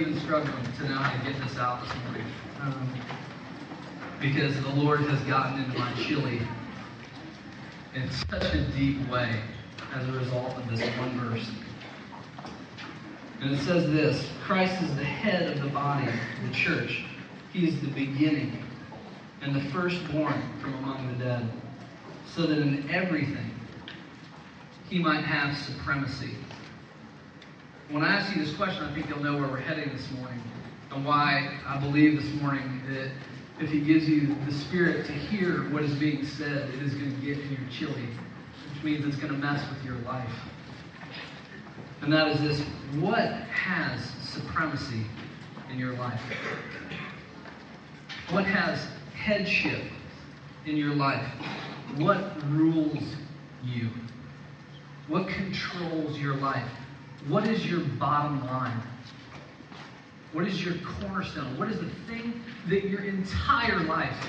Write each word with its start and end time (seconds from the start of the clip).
even 0.00 0.20
struggling 0.20 0.64
to 0.78 0.88
know 0.88 0.94
how 0.94 1.18
to 1.18 1.30
get 1.30 1.42
this 1.42 1.58
out 1.58 1.82
this 1.82 1.92
morning. 2.04 2.24
Um, 2.60 2.88
because 4.20 4.60
the 4.62 4.68
Lord 4.68 5.00
has 5.00 5.20
gotten 5.22 5.62
into 5.62 5.76
my 5.78 5.92
chili 5.94 6.40
in 7.94 8.10
such 8.10 8.54
a 8.54 8.62
deep 8.76 9.08
way 9.08 9.40
as 9.94 10.08
a 10.08 10.12
result 10.12 10.56
of 10.56 10.68
this 10.70 10.80
one 10.98 11.18
verse. 11.18 11.50
And 13.40 13.54
it 13.54 13.58
says 13.60 13.90
this 13.90 14.28
Christ 14.44 14.80
is 14.82 14.94
the 14.94 15.04
head 15.04 15.50
of 15.56 15.62
the 15.62 15.70
body, 15.70 16.10
the 16.46 16.54
church. 16.54 17.04
He 17.52 17.66
is 17.66 17.80
the 17.80 17.88
beginning 17.88 18.62
and 19.42 19.54
the 19.54 19.70
firstborn 19.70 20.42
from 20.60 20.74
among 20.74 21.08
the 21.18 21.24
dead, 21.24 21.48
so 22.34 22.42
that 22.42 22.58
in 22.58 22.88
everything 22.90 23.50
he 24.88 24.98
might 24.98 25.24
have 25.24 25.56
supremacy. 25.56 26.34
When 27.90 28.04
I 28.04 28.16
ask 28.16 28.36
you 28.36 28.44
this 28.44 28.54
question, 28.54 28.84
I 28.84 28.92
think 28.92 29.08
you'll 29.08 29.22
know 29.22 29.38
where 29.38 29.48
we're 29.48 29.56
heading 29.56 29.90
this 29.96 30.10
morning 30.12 30.42
and 30.90 31.06
why 31.06 31.58
I 31.66 31.78
believe 31.78 32.22
this 32.22 32.30
morning 32.42 32.82
that 32.86 33.10
if 33.60 33.70
he 33.70 33.80
gives 33.80 34.06
you 34.06 34.36
the 34.44 34.52
spirit 34.52 35.06
to 35.06 35.12
hear 35.12 35.70
what 35.70 35.82
is 35.82 35.94
being 35.94 36.26
said, 36.26 36.68
it 36.68 36.82
is 36.82 36.92
going 36.94 37.18
to 37.18 37.20
get 37.26 37.38
in 37.38 37.50
your 37.50 37.70
chili, 37.72 38.06
which 38.74 38.84
means 38.84 39.06
it's 39.06 39.16
going 39.16 39.32
to 39.32 39.38
mess 39.38 39.66
with 39.70 39.82
your 39.86 39.96
life. 40.00 40.34
And 42.02 42.12
that 42.12 42.28
is 42.28 42.40
this 42.40 42.60
what 43.00 43.26
has 43.26 44.04
supremacy 44.20 45.06
in 45.72 45.78
your 45.78 45.94
life? 45.94 46.20
What 48.28 48.44
has 48.44 48.86
headship 49.14 49.82
in 50.66 50.76
your 50.76 50.94
life? 50.94 51.26
What 51.96 52.34
rules 52.50 53.02
you? 53.64 53.88
What 55.08 55.26
controls 55.28 56.18
your 56.18 56.34
life? 56.34 56.70
What 57.26 57.46
is 57.46 57.66
your 57.66 57.80
bottom 57.80 58.44
line? 58.46 58.80
What 60.32 60.46
is 60.46 60.64
your 60.64 60.74
cornerstone? 61.00 61.58
What 61.58 61.68
is 61.68 61.80
the 61.80 61.90
thing 62.06 62.40
that 62.68 62.88
your 62.88 63.02
entire 63.02 63.80
life 63.80 64.28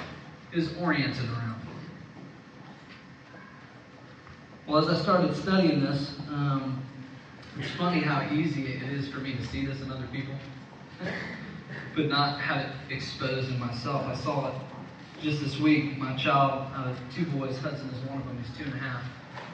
is 0.54 0.76
oriented 0.78 1.30
around? 1.30 1.60
Well, 4.68 4.88
as 4.88 5.00
I 5.00 5.02
started 5.02 5.36
studying 5.36 5.82
this, 5.82 6.16
um, 6.30 6.84
it's 7.58 7.72
funny 7.72 8.02
how 8.02 8.32
easy 8.32 8.68
it 8.68 8.84
is 8.84 9.10
for 9.10 9.18
me 9.18 9.36
to 9.36 9.46
see 9.48 9.66
this 9.66 9.82
in 9.82 9.92
other 9.92 10.08
people, 10.12 10.36
but 11.96 12.06
not 12.06 12.40
have 12.40 12.66
it 12.66 12.94
exposed 12.94 13.50
in 13.50 13.60
myself. 13.60 14.06
I 14.06 14.16
saw 14.16 14.50
it 14.50 14.54
just 15.22 15.42
this 15.42 15.60
week. 15.60 15.98
My 15.98 16.16
child, 16.16 16.72
uh, 16.76 16.94
two 17.14 17.26
boys, 17.26 17.58
Hudson 17.58 17.90
is 17.90 18.10
one 18.10 18.20
of 18.20 18.28
them, 18.28 18.44
he's 18.44 18.58
two 18.58 18.64
and 18.64 18.74
a 18.74 18.78
half. 18.78 19.04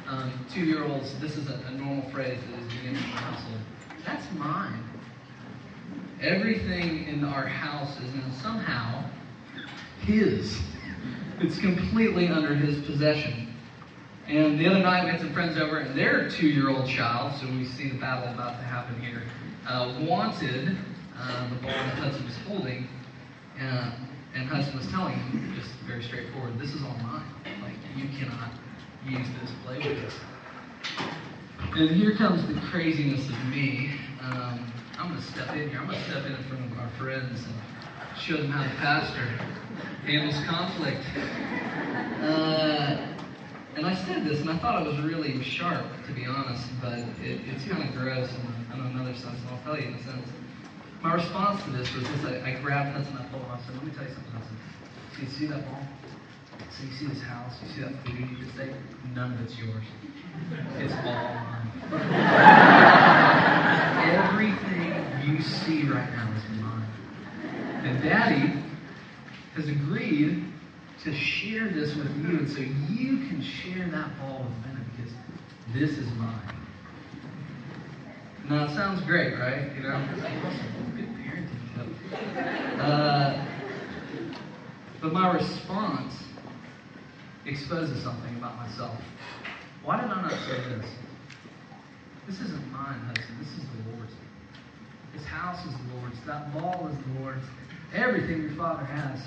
Um, 0.08 0.31
two 0.53 0.61
year 0.61 0.84
olds, 0.84 1.17
this 1.20 1.36
is 1.36 1.50
a, 1.50 1.59
a 1.67 1.72
normal 1.72 2.08
phrase 2.11 2.38
that 2.39 2.59
is 2.59 2.73
beginning 2.73 2.95
in 2.95 3.09
the 3.09 3.17
household. 3.17 3.58
That's 4.06 4.31
mine. 4.34 4.84
Everything 6.22 7.08
in 7.08 7.23
our 7.23 7.47
house 7.47 8.00
is 8.00 8.14
now 8.14 8.30
somehow 8.42 9.03
his. 10.02 10.59
It's 11.39 11.59
completely 11.59 12.28
under 12.28 12.53
his 12.53 12.86
possession. 12.86 13.53
And 14.28 14.59
the 14.59 14.67
other 14.67 14.80
night 14.80 15.06
we 15.06 15.12
had 15.12 15.20
some 15.20 15.34
friends 15.34 15.58
over, 15.58 15.80
and 15.80 15.97
their 15.97 16.30
two-year-old 16.30 16.88
child, 16.88 17.40
so 17.40 17.47
we 17.47 17.66
see 17.66 17.90
the 17.90 17.97
battle 17.97 18.31
about 18.34 18.59
to 18.59 18.64
happen 18.66 19.00
here, 19.02 19.23
uh, 19.67 19.94
wanted 20.02 20.78
uh, 21.17 21.50
the 21.50 21.56
ball 21.56 21.72
that 21.72 21.95
Hudson 21.95 22.25
was 22.25 22.36
holding, 22.47 22.88
uh, 23.59 23.92
and 24.34 24.47
Hudson 24.47 24.78
was 24.78 24.88
telling 24.88 25.14
him, 25.14 25.53
just 25.56 25.72
very 25.88 26.02
straightforward, 26.03 26.58
this 26.59 26.73
is 26.73 26.81
all 26.84 26.97
mine. 27.03 27.23
Like, 27.62 27.75
you 27.95 28.08
cannot 28.17 28.50
use 29.06 29.28
this, 29.42 29.52
play 29.64 29.78
with 29.78 30.02
this. 30.02 30.14
And 31.75 31.89
here 31.89 32.16
comes 32.16 32.45
the 32.48 32.59
craziness 32.70 33.28
of 33.28 33.45
me. 33.45 34.00
Um, 34.22 34.72
I'm 34.97 35.09
going 35.09 35.22
to 35.22 35.28
step 35.28 35.50
in 35.56 35.70
here. 35.70 35.80
I'm 35.80 35.88
going 35.88 36.00
to 36.00 36.09
step 36.09 36.25
in 36.25 36.34
in 36.34 36.44
front 36.44 36.72
of 36.72 36.78
our 36.80 36.89
friends 36.97 37.44
and 37.44 37.53
show 38.20 38.38
them 38.38 38.52
how 38.52 38.64
the 38.64 38.75
pastor 38.78 39.25
handles 40.06 40.42
conflict. 40.45 41.03
Uh, 42.23 43.16
and 43.75 43.85
I 43.85 43.94
said 44.06 44.25
this, 44.25 44.40
and 44.40 44.50
I 44.50 44.57
thought 44.57 44.81
it 44.81 44.88
was 44.88 45.00
really 45.02 45.44
sharp, 45.44 45.85
to 46.08 46.13
be 46.13 46.25
honest, 46.25 46.66
but 46.81 47.00
it, 47.00 47.41
it's 47.46 47.66
kind 47.66 47.84
of 47.84 47.94
gross 47.94 48.29
in, 48.31 48.79
in 48.79 48.85
another 48.85 49.13
sense, 49.13 49.38
and 49.40 49.50
I'll 49.50 49.62
tell 49.63 49.78
you 49.78 49.90
in 49.90 49.96
a 49.96 50.03
sense. 50.03 50.28
My 51.03 51.13
response 51.13 51.62
to 51.66 51.72
this 51.72 51.94
was 51.94 52.03
this 52.03 52.25
I, 52.25 52.56
I 52.56 52.62
grabbed 52.62 52.96
Hudson, 52.96 53.18
I 53.18 53.25
pulled 53.28 53.44
him, 53.44 53.52
I 53.52 53.59
said, 53.66 53.75
let 53.75 53.84
me 53.84 53.91
tell 53.91 54.08
you 54.08 54.13
something, 54.13 54.31
Hudson. 54.31 54.58
So 55.13 55.22
you 55.24 55.29
see 55.29 55.46
that 55.47 55.66
ball? 55.66 55.84
You 56.85 56.91
see 56.91 57.07
this 57.07 57.22
house, 57.23 57.53
you 57.63 57.69
see 57.73 57.81
that 57.81 58.06
food, 58.06 58.19
you 58.19 58.38
can 58.38 58.51
say, 58.56 58.69
none 59.16 59.34
of 59.34 59.41
it's 59.41 59.57
yours. 59.57 59.84
It's 60.78 60.94
all 60.94 61.34
mine. 61.34 61.72
Everything 64.13 64.94
you 65.25 65.41
see 65.41 65.84
right 65.84 66.12
now 66.12 66.31
is 66.35 66.62
mine. 66.62 66.88
And 67.84 68.03
Daddy 68.03 68.62
has 69.56 69.68
agreed 69.68 70.46
to 71.03 71.13
share 71.16 71.69
this 71.69 71.96
with 71.96 72.16
you, 72.18 72.40
and 72.40 72.50
so 72.50 72.59
you 72.59 73.28
can 73.28 73.41
share 73.41 73.88
that 73.90 74.19
ball 74.19 74.46
with 74.46 74.63
them 74.66 74.85
because 74.96 75.13
this 75.73 75.97
is 75.97 76.07
mine. 76.13 76.56
Now 78.47 78.66
it 78.66 78.75
sounds 78.75 79.02
great, 79.02 79.40
right? 79.40 79.75
You 79.75 79.84
know, 79.84 80.07
good 80.96 81.09
parenting. 81.16 82.79
Uh, 82.79 83.46
but 85.02 85.13
my 85.13 85.34
response 85.34 86.13
exposes 87.45 88.01
something 88.03 88.35
about 88.38 88.56
myself. 88.57 89.00
Why 89.83 90.01
did 90.01 90.09
I 90.09 90.22
not 90.22 90.31
say 90.31 90.57
this? 90.69 90.85
This 92.28 92.41
isn't 92.41 92.72
mine, 92.72 93.00
Hudson. 93.06 93.38
This 93.39 93.50
is 93.50 93.63
the 93.63 93.91
Lord's. 93.95 94.13
This 95.13 95.25
house 95.25 95.63
is 95.66 95.72
the 95.72 96.00
Lord's. 96.00 96.17
That 96.25 96.53
ball 96.53 96.89
is 96.91 96.97
the 97.05 97.22
Lord's. 97.22 97.45
Everything 97.94 98.41
your 98.41 98.51
father 98.51 98.84
has 98.84 99.22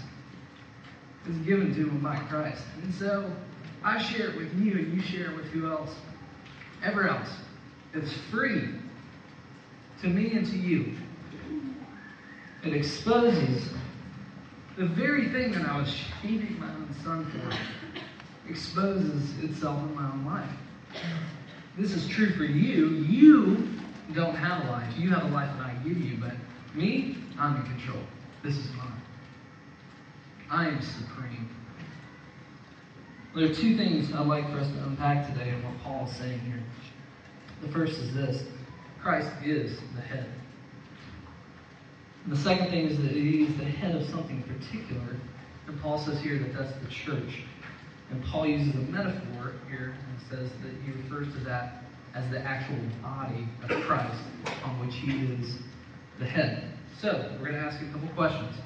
is 1.29 1.37
given 1.47 1.75
to 1.75 1.89
him 1.89 2.01
by 2.01 2.17
Christ. 2.29 2.63
And 2.83 2.93
so 2.95 3.31
I 3.85 4.03
share 4.03 4.31
it 4.31 4.37
with 4.37 4.53
you, 4.59 4.73
and 4.79 4.95
you 4.95 5.01
share 5.01 5.31
it 5.31 5.37
with 5.37 5.47
who 5.47 5.71
else? 5.71 5.95
Ever 6.83 7.09
else. 7.09 7.29
It's 7.95 8.13
free 8.31 8.69
to 10.03 10.09
me 10.09 10.33
and 10.33 10.47
to 10.47 10.57
you. 10.57 10.95
It 12.65 12.73
exposes 12.75 13.69
the 14.77 14.87
very 14.87 15.29
thing 15.29 15.53
that 15.53 15.69
I 15.69 15.79
was 15.79 15.89
shaming 15.89 16.59
my 16.59 16.69
own 16.69 16.95
son 17.05 17.25
for, 17.31 17.57
exposes 18.49 19.39
itself 19.43 19.83
in 19.83 19.95
my 19.95 20.11
own 20.11 20.25
life. 20.25 20.51
This 21.77 21.93
is 21.93 22.09
true 22.09 22.33
for 22.33 22.45
you. 22.45 22.89
You 23.09 23.69
don't 24.15 24.35
have 24.35 24.65
a 24.67 24.71
life. 24.71 24.93
You 24.97 25.11
have 25.11 25.25
a 25.25 25.35
life 25.35 25.51
that 25.59 25.67
I 25.67 25.75
give 25.85 25.99
you, 25.99 26.17
but 26.17 26.33
me, 26.75 27.19
I'm 27.39 27.57
in 27.57 27.63
control. 27.63 28.03
This 28.43 28.57
is 28.57 28.67
mine. 28.77 29.03
I 30.51 30.69
am 30.69 30.81
supreme. 30.81 31.49
There 33.35 33.51
are 33.51 33.55
two 33.55 33.77
things 33.77 34.13
I'd 34.13 34.27
like 34.27 34.51
for 34.51 34.59
us 34.59 34.69
to 34.69 34.83
unpack 34.85 35.29
today 35.29 35.51
in 35.51 35.63
what 35.63 35.79
Paul 35.83 36.09
is 36.09 36.17
saying 36.17 36.41
here. 36.41 36.63
The 37.63 37.69
first 37.69 37.99
is 37.99 38.15
this 38.15 38.45
Christ 39.01 39.31
is 39.45 39.79
the 39.95 40.01
head. 40.01 40.27
And 42.25 42.33
the 42.33 42.39
second 42.41 42.71
thing 42.71 42.87
is 42.89 42.97
that 42.99 43.13
he 43.13 43.45
is 43.45 43.57
the 43.57 43.65
head 43.65 43.95
of 43.95 44.09
something 44.09 44.43
particular. 44.43 45.17
And 45.67 45.81
Paul 45.81 45.99
says 45.99 46.21
here 46.21 46.39
that 46.39 46.55
that's 46.55 46.73
the 46.83 46.89
church. 46.89 47.43
And 48.11 48.25
Paul 48.25 48.47
uses 48.47 48.75
a 48.75 48.79
metaphor 48.91 49.55
here 49.69 49.95
and 49.95 50.31
says 50.31 50.51
that 50.63 50.73
he 50.85 50.93
refers 51.03 51.33
to 51.35 51.41
that 51.45 51.83
as 52.15 52.31
the 52.31 52.41
actual 52.41 52.79
body 53.03 53.47
of 53.63 53.85
Christ 53.87 54.23
on 54.65 54.81
which 54.81 54.95
he 54.95 55.27
is 55.35 55.59
the 56.19 56.25
head. 56.25 56.73
So, 57.01 57.37
we're 57.39 57.51
going 57.51 57.61
to 57.61 57.67
ask 57.69 57.81
you 57.81 57.89
a 57.89 57.93
couple 57.93 58.09
questions. 58.17 58.57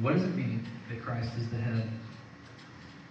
What 0.00 0.14
does 0.14 0.22
it 0.22 0.34
mean 0.34 0.66
that 0.88 1.02
Christ 1.02 1.30
is 1.38 1.50
the 1.50 1.58
head? 1.58 1.90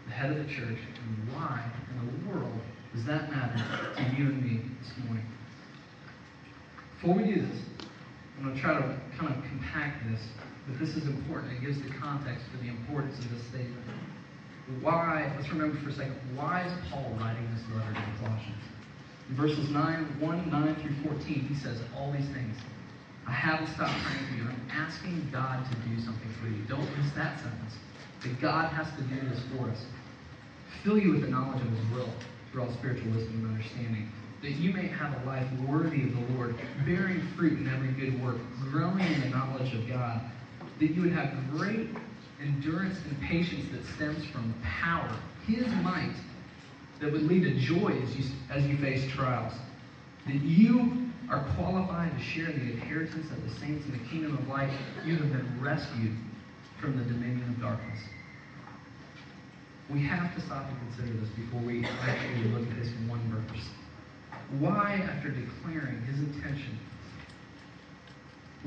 The 0.08 0.12
head 0.12 0.32
of 0.32 0.38
the 0.38 0.46
church, 0.46 0.78
and 0.80 1.34
why 1.34 1.72
in 1.92 2.06
the 2.06 2.30
world 2.30 2.60
does 2.94 3.06
that 3.06 3.30
matter 3.30 3.58
to 3.96 4.02
you 4.16 4.30
and 4.30 4.42
me 4.42 4.62
this 4.80 5.06
morning? 5.06 5.26
Before 6.96 7.16
we 7.16 7.24
do 7.36 7.42
this, 7.42 7.60
I'm 8.38 8.46
going 8.46 8.56
to 8.56 8.62
try 8.62 8.74
to 8.74 9.02
kind 9.20 9.36
of 9.36 9.44
compact 9.50 10.10
this, 10.10 10.22
but 10.68 10.80
this 10.80 10.96
is 10.96 11.08
important. 11.08 11.54
It 11.54 11.62
gives 11.62 11.82
the 11.82 11.90
context 12.00 12.46
for 12.52 12.58
the 12.64 12.70
importance 12.70 13.18
of 13.20 13.32
this 13.32 13.42
statement. 13.50 13.84
Why, 14.82 15.32
let's 15.38 15.50
remember 15.50 15.80
for 15.82 15.90
a 15.90 15.94
second, 15.94 16.16
why 16.34 16.66
is 16.66 16.74
Paul 16.90 17.16
writing 17.20 17.48
this 17.54 17.62
letter 17.70 17.94
to 17.94 18.02
the 18.02 18.26
Colossians? 18.26 18.64
In 19.30 19.36
verses 19.36 19.70
9, 19.70 20.20
1, 20.20 20.50
9 20.50 20.76
through 20.82 21.14
14, 21.14 21.46
he 21.46 21.56
says 21.56 21.82
all 21.96 22.12
these 22.12 22.28
things. 22.34 22.58
I 23.28 23.32
haven't 23.32 23.68
stopped 23.74 23.94
praying 24.06 24.26
for 24.30 24.36
you. 24.38 24.44
I'm 24.50 24.70
asking 24.70 25.30
God 25.32 25.66
to 25.70 25.76
do 25.90 26.00
something 26.02 26.30
for 26.42 26.48
you. 26.48 26.62
Don't 26.68 26.86
miss 26.98 27.14
that 27.16 27.40
sentence. 27.42 27.74
That 28.24 28.42
God 28.42 28.74
has 28.74 28.88
to 28.98 29.04
do 29.04 29.30
this 29.30 29.42
for 29.54 29.70
us. 29.70 29.86
Fill 30.84 30.98
you 30.98 31.12
with 31.12 31.22
the 31.22 31.28
knowledge 31.28 31.62
of 31.62 31.70
his 31.70 31.92
will 31.94 32.10
through 32.52 32.64
all 32.64 32.74
spiritual 32.74 33.12
wisdom 33.12 33.46
and 33.46 33.56
understanding. 33.58 34.12
That 34.42 34.52
you 34.52 34.74
may 34.74 34.88
have 34.88 35.22
a 35.22 35.26
life 35.26 35.48
worthy 35.68 36.04
of 36.04 36.14
the 36.14 36.34
Lord, 36.34 36.56
bearing 36.86 37.22
fruit 37.36 37.54
in 37.54 37.68
every 37.68 37.94
good 37.94 38.22
work, 38.24 38.38
growing 38.72 39.00
in 39.00 39.22
the 39.22 39.30
knowledge 39.30 39.74
of 39.74 39.88
God. 39.88 40.22
That 40.80 40.92
you 40.92 41.02
would 41.02 41.14
have 41.14 41.34
great 41.52 41.90
endurance 42.42 42.98
and 43.10 43.20
patience 43.22 43.66
that 43.72 43.86
stems 43.96 44.26
from 44.26 44.54
power, 44.64 45.10
his 45.48 45.68
might, 45.84 46.16
that 47.00 47.12
would 47.12 47.24
lead 47.24 47.44
to 47.44 47.54
joy 47.60 47.90
as 48.04 48.16
you, 48.16 48.26
as 48.50 48.66
you 48.66 48.78
face 48.78 49.10
trials. 49.12 49.54
That 50.26 50.42
you 50.42 51.10
are 51.30 51.44
qualified 51.56 52.18
to 52.18 52.24
share 52.24 52.48
the 52.48 52.72
inheritance 52.72 53.32
of 53.32 53.42
the 53.44 53.60
saints 53.60 53.86
in 53.86 53.92
the 53.92 54.10
kingdom 54.10 54.38
of 54.38 54.48
light, 54.48 54.72
you 55.06 55.16
have 55.16 55.32
been 55.32 55.62
rescued 55.62 56.16
from 56.80 56.98
the 56.98 57.04
dominion 57.06 57.50
of 57.50 57.60
darkness. 57.60 58.00
We 59.90 60.02
have 60.04 60.34
to 60.36 60.42
stop 60.42 60.68
and 60.68 60.78
consider 60.80 61.18
this 61.20 61.30
before 61.30 61.62
we 61.62 61.86
actually 61.86 62.46
look 62.46 62.70
at 62.70 62.78
this 62.78 62.90
one 63.08 63.22
verse. 63.30 63.66
Why, 64.60 64.96
after 65.12 65.30
declaring 65.30 66.02
his 66.06 66.20
intention, 66.20 66.80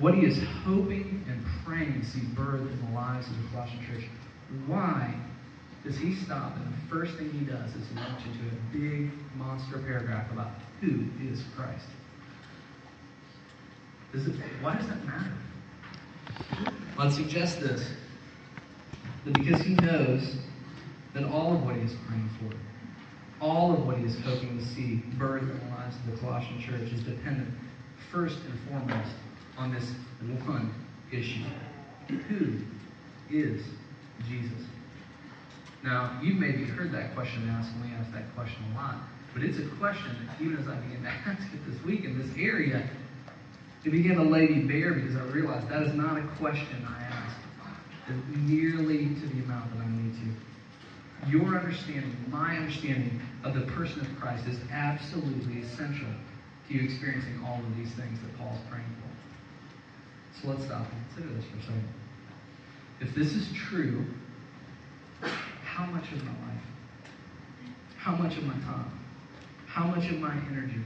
what 0.01 0.15
he 0.15 0.25
is 0.25 0.39
hoping 0.65 1.25
and 1.29 1.45
praying 1.65 2.01
to 2.01 2.07
see 2.07 2.21
birthed 2.21 2.71
in 2.71 2.87
the 2.87 2.93
lives 2.95 3.27
of 3.27 3.37
the 3.43 3.49
Colossian 3.49 3.85
church, 3.87 4.05
why 4.67 5.15
does 5.85 5.97
he 5.99 6.15
stop 6.15 6.57
and 6.57 6.67
the 6.67 6.89
first 6.89 7.17
thing 7.17 7.31
he 7.31 7.45
does 7.45 7.75
is 7.75 7.91
launch 7.97 8.23
into 8.27 8.41
a 8.47 8.79
big 8.79 9.11
monster 9.37 9.79
paragraph 9.79 10.31
about 10.33 10.51
who 10.81 11.05
is 11.23 11.43
Christ? 11.57 11.87
Does 14.13 14.27
it, 14.27 14.37
why 14.61 14.77
does 14.77 14.87
that 14.89 15.05
matter? 15.05 15.33
I'd 16.99 17.13
suggest 17.13 17.61
this 17.61 17.91
that 19.25 19.35
because 19.35 19.61
he 19.63 19.75
knows 19.75 20.37
that 21.15 21.25
all 21.25 21.55
of 21.55 21.65
what 21.65 21.77
he 21.77 21.83
is 21.83 21.93
praying 22.07 22.31
for, 22.41 22.57
all 23.45 23.75
of 23.75 23.87
what 23.87 23.99
he 23.99 24.05
is 24.05 24.19
hoping 24.21 24.59
to 24.59 24.65
see 24.65 25.03
birth 25.19 25.43
in 25.43 25.49
the 25.49 25.77
lives 25.77 25.97
of 25.97 26.13
the 26.13 26.19
Colossian 26.19 26.61
church 26.61 26.93
is 26.93 27.03
dependent 27.03 27.49
first 28.11 28.39
and 28.49 28.59
foremost 28.69 29.11
on 29.59 29.75
this 29.75 29.91
one 30.47 30.73
issue. 31.13 31.45
Who 32.09 32.59
is 33.31 33.63
Jesus? 34.29 34.65
Now, 35.85 36.19
you've 36.23 36.39
maybe 36.39 36.65
heard 36.65 36.93
that 36.93 37.15
question 37.15 37.49
asked, 37.51 37.73
and 37.75 37.85
we 37.85 37.97
ask 37.97 38.13
that 38.13 38.35
question 38.35 38.63
a 38.73 38.77
lot. 38.77 38.97
But 39.35 39.43
it's 39.43 39.59
a 39.59 39.67
question 39.79 40.17
that 40.27 40.41
even 40.41 40.57
as 40.57 40.69
I 40.69 40.77
began 40.77 41.03
to 41.03 41.09
ask 41.27 41.43
it 41.53 41.61
this 41.71 41.83
week 41.85 42.05
in 42.05 42.19
this 42.19 42.31
area, 42.37 42.89
it 43.85 43.91
began 43.91 44.17
to 44.17 44.23
lay 44.23 44.49
me 44.49 44.63
bare 44.63 44.95
because 44.95 45.17
I 45.17 45.23
realized 45.25 45.69
that 45.69 45.83
is 45.83 45.95
not 45.95 46.19
a 46.19 46.27
question 46.39 46.87
I 46.89 47.03
ask 47.05 47.37
nearly 48.37 49.15
to 49.15 49.27
the 49.29 49.45
amount 49.45 49.73
that 49.75 49.85
I 49.85 49.89
need 49.89 50.15
to. 50.15 51.31
Your 51.31 51.59
understanding, 51.59 52.17
my 52.29 52.57
understanding 52.57 53.21
of 53.45 53.55
the 53.55 53.67
person 53.73 54.01
of 54.01 54.21
Christ 54.21 54.47
is 54.47 54.59
absolutely 54.71 55.63
essential 55.63 56.09
to 56.69 56.75
you 56.75 56.85
experiencing 56.85 57.41
all 57.47 57.59
of 57.59 57.77
these 57.77 57.93
things 57.93 58.19
that 58.21 58.39
Paul's 58.39 58.59
praying 58.71 58.85
for. 59.01 59.08
So 60.41 60.49
let's 60.49 60.65
stop 60.65 60.87
and 60.93 61.15
consider 61.15 61.35
this 61.35 61.45
for 61.47 61.59
a 61.59 61.63
second. 61.63 61.89
If 63.01 63.15
this 63.15 63.35
is 63.35 63.53
true, 63.53 64.05
how 65.65 65.87
much 65.87 66.11
of 66.13 66.25
my 66.25 66.31
life, 66.31 66.63
how 67.97 68.15
much 68.17 68.37
of 68.37 68.45
my 68.45 68.55
time, 68.55 68.91
how 69.67 69.87
much 69.87 70.09
of 70.11 70.19
my 70.19 70.35
energy 70.51 70.81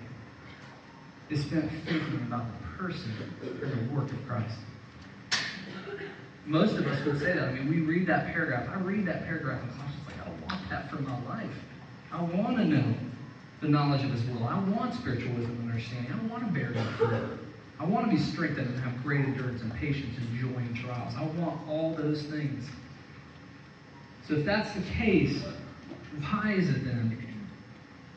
is 1.30 1.42
spent 1.42 1.70
thinking 1.84 2.14
about 2.26 2.44
the 2.60 2.82
person 2.82 3.12
and 3.42 3.60
the 3.60 3.94
work 3.94 4.10
of 4.10 4.26
Christ? 4.26 4.56
Most 6.44 6.76
of 6.76 6.86
us 6.86 7.04
would 7.06 7.20
say 7.20 7.34
that. 7.34 7.48
I 7.48 7.52
mean, 7.52 7.68
we 7.68 7.80
read 7.80 8.06
that 8.08 8.26
paragraph. 8.26 8.68
I 8.68 8.80
read 8.80 9.06
that 9.06 9.24
paragraph 9.24 9.62
and 9.62 9.70
I'm 9.70 9.88
just 9.88 10.06
like, 10.06 10.26
I 10.26 10.30
want 10.46 10.70
that 10.70 10.90
for 10.90 11.00
my 11.00 11.24
life. 11.26 11.54
I 12.10 12.20
want 12.20 12.56
to 12.56 12.64
know 12.64 12.94
the 13.60 13.68
knowledge 13.68 14.04
of 14.04 14.10
His 14.10 14.24
will. 14.24 14.44
I 14.44 14.58
want 14.58 14.94
spiritual 14.94 15.32
wisdom 15.34 15.56
and 15.60 15.70
understanding. 15.70 16.12
I 16.12 16.26
want 16.26 16.44
to 16.46 16.52
bear 16.52 16.72
good 16.72 16.88
fruit. 16.96 17.38
I 17.82 17.84
want 17.84 18.08
to 18.08 18.16
be 18.16 18.22
strengthened 18.22 18.68
and 18.68 18.78
have 18.78 19.02
great 19.02 19.24
endurance 19.24 19.60
and 19.60 19.74
patience 19.74 20.16
and 20.16 20.38
joy 20.38 20.56
in 20.56 20.72
trials. 20.72 21.14
I 21.16 21.24
want 21.40 21.68
all 21.68 21.96
those 21.96 22.22
things. 22.22 22.70
So 24.28 24.34
if 24.34 24.44
that's 24.46 24.72
the 24.74 24.82
case, 24.82 25.42
why 26.20 26.52
is 26.52 26.68
it 26.68 26.84
then 26.84 27.18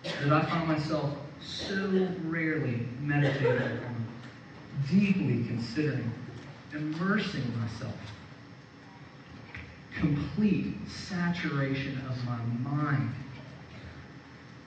that 0.04 0.32
I 0.32 0.46
find 0.48 0.68
myself 0.68 1.18
so 1.42 2.08
rarely 2.26 2.88
meditating 3.02 3.80
on, 3.80 4.08
deeply 4.88 5.46
considering, 5.48 6.14
immersing 6.72 7.60
myself, 7.60 7.96
complete 9.98 10.76
saturation 10.88 12.00
of 12.08 12.24
my 12.24 12.38
mind 12.70 13.16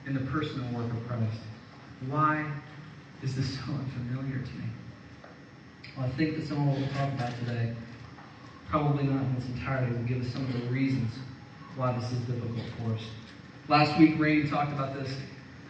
in 0.05 0.13
the 0.13 0.29
personal 0.29 0.69
work 0.73 0.91
of 0.91 1.07
Christ? 1.07 1.39
Why 2.09 2.51
is 3.23 3.33
this 3.33 3.55
so 3.55 3.71
unfamiliar 3.71 4.39
to 4.39 4.53
me? 4.55 4.65
Well, 5.97 6.05
I 6.05 6.09
think 6.17 6.37
that 6.37 6.47
some 6.47 6.59
of 6.61 6.67
what 6.67 6.77
we'll 6.77 6.89
talk 6.89 7.13
about 7.13 7.33
today, 7.39 7.75
probably 8.69 9.03
not 9.03 9.23
in 9.23 9.35
its 9.37 9.45
entirety, 9.47 9.93
will 9.93 10.03
give 10.03 10.21
us 10.21 10.31
some 10.31 10.45
of 10.45 10.53
the 10.53 10.69
reasons 10.69 11.11
why 11.75 11.91
this 11.93 12.11
is 12.11 12.19
difficult 12.19 12.65
for 12.77 12.93
us. 12.93 13.01
Last 13.67 13.99
week, 13.99 14.15
Randy 14.17 14.49
talked 14.49 14.71
about 14.71 14.93
this. 14.95 15.15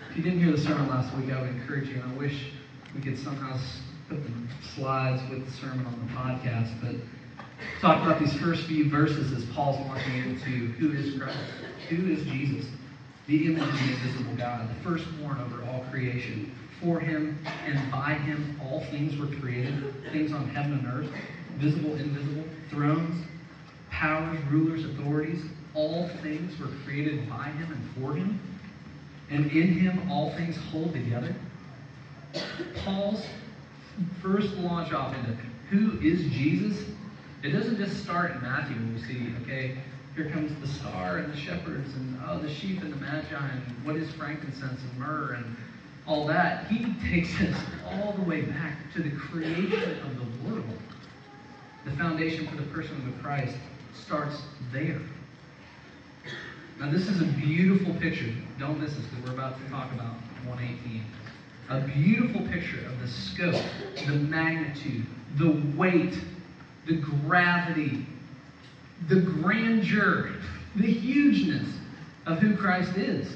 If 0.09 0.17
you 0.17 0.23
didn't 0.23 0.39
hear 0.41 0.51
the 0.51 0.57
sermon 0.57 0.87
last 0.87 1.15
week, 1.17 1.31
I 1.31 1.41
would 1.41 1.49
encourage 1.49 1.89
you, 1.89 1.95
and 2.01 2.11
I 2.11 2.15
wish 2.15 2.51
we 2.95 3.01
could 3.01 3.17
somehow 3.17 3.57
put 4.07 4.23
the 4.23 4.31
slides 4.75 5.21
with 5.29 5.45
the 5.45 5.51
sermon 5.51 5.85
on 5.85 6.07
the 6.07 6.13
podcast, 6.13 6.71
but 6.81 6.95
talk 7.81 8.01
about 8.01 8.19
these 8.19 8.33
first 8.39 8.63
few 8.65 8.89
verses 8.89 9.31
as 9.31 9.45
Paul's 9.53 9.79
launching 9.87 10.15
into 10.17 10.71
who 10.79 10.91
is 10.91 11.19
Christ, 11.19 11.37
who 11.89 12.11
is 12.11 12.23
Jesus, 12.25 12.65
the 13.27 13.45
image 13.45 13.61
of 13.61 13.73
the 13.73 13.93
invisible 13.93 14.35
God, 14.35 14.69
the 14.69 14.83
firstborn 14.83 15.39
over 15.39 15.63
all 15.65 15.85
creation. 15.91 16.51
For 16.81 16.99
him 16.99 17.37
and 17.65 17.91
by 17.91 18.13
him 18.13 18.59
all 18.63 18.81
things 18.91 19.17
were 19.17 19.27
created, 19.37 19.93
things 20.11 20.31
on 20.31 20.49
heaven 20.49 20.73
and 20.73 20.87
earth, 20.87 21.11
visible, 21.57 21.95
invisible, 21.95 22.45
thrones, 22.69 23.25
powers, 23.89 24.39
rulers, 24.49 24.85
authorities 24.85 25.43
all 25.73 26.09
things 26.21 26.59
were 26.59 26.69
created 26.85 27.29
by 27.29 27.45
him 27.45 27.71
and 27.71 27.89
for 27.95 28.15
him, 28.15 28.39
and 29.29 29.51
in 29.51 29.73
him 29.73 30.11
all 30.11 30.31
things 30.31 30.57
hold 30.71 30.93
together. 30.93 31.33
Paul's 32.83 33.25
first 34.21 34.53
launch 34.55 34.91
off 34.93 35.15
into 35.15 35.37
who 35.69 35.99
is 36.01 36.21
Jesus, 36.31 36.85
it 37.43 37.51
doesn't 37.51 37.77
just 37.77 38.03
start 38.03 38.31
in 38.31 38.41
Matthew 38.41 38.75
when 38.75 38.95
we 38.95 39.01
see, 39.01 39.33
okay, 39.43 39.77
here 40.15 40.29
comes 40.31 40.59
the 40.59 40.67
star 40.67 41.17
and 41.17 41.31
the 41.31 41.37
shepherds 41.37 41.93
and 41.95 42.19
oh 42.27 42.39
the 42.39 42.49
sheep 42.49 42.81
and 42.81 42.91
the 42.91 42.97
magi 42.97 43.35
and 43.35 43.85
what 43.85 43.95
is 43.95 44.11
frankincense 44.13 44.81
and 44.81 44.99
myrrh 44.99 45.33
and 45.33 45.55
all 46.09 46.25
that. 46.25 46.65
He 46.67 46.93
takes 47.09 47.29
us 47.39 47.55
all 47.85 48.13
the 48.13 48.23
way 48.23 48.41
back 48.41 48.77
to 48.95 49.03
the 49.03 49.11
creation 49.11 49.99
of 50.01 50.17
the 50.17 50.49
world. 50.49 50.65
The 51.85 51.91
foundation 51.91 52.47
for 52.47 52.55
the 52.55 52.63
person 52.63 52.95
of 53.07 53.23
Christ 53.23 53.55
starts 53.93 54.41
there. 54.73 54.99
Now, 56.79 56.89
this 56.89 57.07
is 57.07 57.21
a 57.21 57.25
beautiful 57.25 57.93
picture. 57.95 58.33
Don't 58.57 58.81
miss 58.81 58.95
this 58.95 59.05
because 59.05 59.25
we're 59.25 59.35
about 59.35 59.63
to 59.63 59.69
talk 59.69 59.91
about 59.93 60.15
118. 60.45 61.03
A 61.69 61.81
beautiful 61.81 62.41
picture 62.47 62.83
of 62.87 62.99
the 63.01 63.07
scope, 63.07 63.63
the 64.07 64.13
magnitude, 64.13 65.05
the 65.35 65.61
weight, 65.77 66.17
the 66.87 66.95
gravity, 66.95 68.05
the 69.07 69.21
grandeur, 69.21 70.31
the 70.75 70.91
hugeness 70.91 71.69
of 72.25 72.39
who 72.39 72.57
Christ 72.57 72.97
is. 72.97 73.35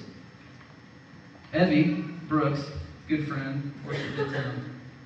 Evie 1.53 2.02
Brooks, 2.33 2.61
good 3.07 3.27
friend, 3.27 3.71
worship 3.85 4.17
at 4.17 4.55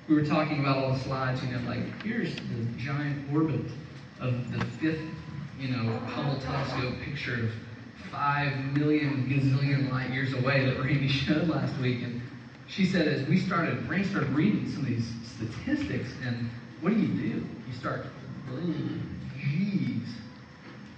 we 0.08 0.14
were 0.14 0.24
talking 0.24 0.60
about 0.60 0.78
all 0.78 0.92
the 0.94 0.98
slides, 1.00 1.44
you 1.44 1.50
know, 1.50 1.60
like 1.68 2.02
here's 2.02 2.34
the 2.34 2.64
giant 2.78 3.30
orbit 3.30 3.70
of 4.18 4.50
the 4.50 4.64
fifth, 4.80 5.02
you 5.60 5.68
know, 5.68 5.98
Hubble 6.06 6.40
telescope 6.40 6.94
picture 7.04 7.34
of 7.34 7.50
five 8.10 8.56
million 8.74 9.28
gazillion 9.28 9.92
light 9.92 10.08
years 10.08 10.32
away 10.32 10.64
that 10.64 10.82
Randy 10.82 11.06
showed 11.26 11.48
last 11.48 11.78
week. 11.80 12.02
And 12.02 12.22
she 12.66 12.86
said, 12.86 13.06
as 13.06 13.28
we 13.28 13.38
started, 13.40 13.86
Randy 13.86 14.08
started 14.08 14.30
reading 14.30 14.66
some 14.70 14.84
of 14.84 14.86
these 14.86 15.12
statistics, 15.36 16.08
and 16.24 16.48
what 16.80 16.94
do 16.94 16.98
you 16.98 17.08
do? 17.08 17.46
You 17.68 17.74
start, 17.78 18.06
geez. 19.38 20.08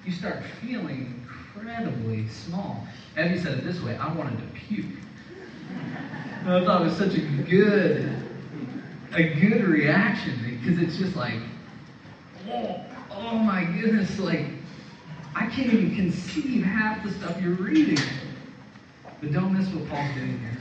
You 0.06 0.12
start 0.12 0.44
feeling 0.62 1.26
incredibly 1.56 2.28
small. 2.28 2.86
Evie 3.18 3.40
said 3.40 3.58
it 3.58 3.64
this 3.64 3.80
way 3.80 3.96
I 3.96 4.12
wanted 4.12 4.38
to 4.38 4.60
puke. 4.60 4.86
I 6.46 6.64
thought 6.64 6.82
it 6.82 6.84
was 6.84 6.96
such 6.96 7.14
a 7.14 7.20
good, 7.20 8.12
a 9.12 9.22
good 9.40 9.64
reaction 9.64 10.58
because 10.60 10.82
it's 10.82 10.96
just 10.96 11.14
like, 11.16 11.38
oh, 12.48 12.82
oh 13.10 13.38
my 13.38 13.64
goodness, 13.64 14.18
like 14.18 14.46
I 15.34 15.46
can't 15.46 15.72
even 15.72 15.94
conceive 15.94 16.64
half 16.64 17.04
the 17.04 17.12
stuff 17.12 17.40
you're 17.40 17.52
reading. 17.52 17.98
But 19.20 19.32
don't 19.32 19.56
miss 19.56 19.68
what 19.72 19.88
Paul's 19.88 20.14
doing 20.14 20.38
here. 20.40 20.58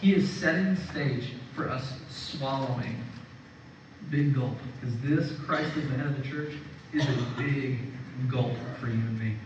He 0.00 0.14
is 0.14 0.28
setting 0.28 0.76
stage 0.90 1.32
for 1.54 1.68
us 1.68 1.94
swallowing. 2.10 2.96
Big 4.10 4.34
gulp. 4.34 4.56
Because 4.80 4.98
this, 5.00 5.38
Christ 5.40 5.76
is 5.76 5.88
the 5.88 5.96
head 5.96 6.06
of 6.06 6.16
the 6.16 6.28
church, 6.28 6.54
is 6.92 7.04
a 7.04 7.26
big 7.38 7.78
gulp 8.28 8.54
for 8.80 8.88
you 8.88 8.94
and 8.94 9.18
me. 9.18 9.36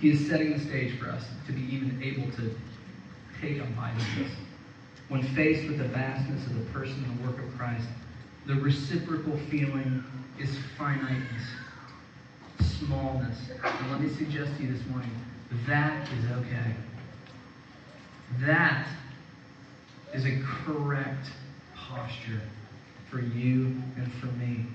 He 0.00 0.10
is 0.10 0.28
setting 0.28 0.52
the 0.52 0.60
stage 0.60 0.98
for 0.98 1.08
us 1.08 1.24
to 1.46 1.52
be 1.52 1.62
even 1.74 2.00
able 2.02 2.30
to 2.36 2.56
take 3.40 3.58
a 3.58 3.64
bite 3.64 3.94
of 3.96 4.18
this. 4.18 4.32
When 5.08 5.22
faced 5.34 5.68
with 5.68 5.78
the 5.78 5.88
vastness 5.88 6.46
of 6.46 6.54
the 6.54 6.72
person 6.72 7.04
and 7.04 7.18
the 7.18 7.26
work 7.26 7.38
of 7.38 7.56
Christ, 7.58 7.86
the 8.46 8.54
reciprocal 8.54 9.38
feeling 9.50 10.04
is 10.38 10.50
finiteness 10.76 11.42
smallness. 12.86 13.36
And 13.62 13.90
let 13.90 14.00
me 14.00 14.08
suggest 14.14 14.56
to 14.56 14.62
you 14.64 14.72
this 14.72 14.86
morning 14.88 15.10
that 15.66 16.08
is 16.12 16.30
okay. 16.32 16.74
That 18.40 18.86
is 20.12 20.24
a 20.24 20.40
correct 20.64 21.28
posture 21.74 22.40
for 23.10 23.20
you 23.20 23.82
and 23.96 24.12
for 24.20 24.26
me. 24.26 24.66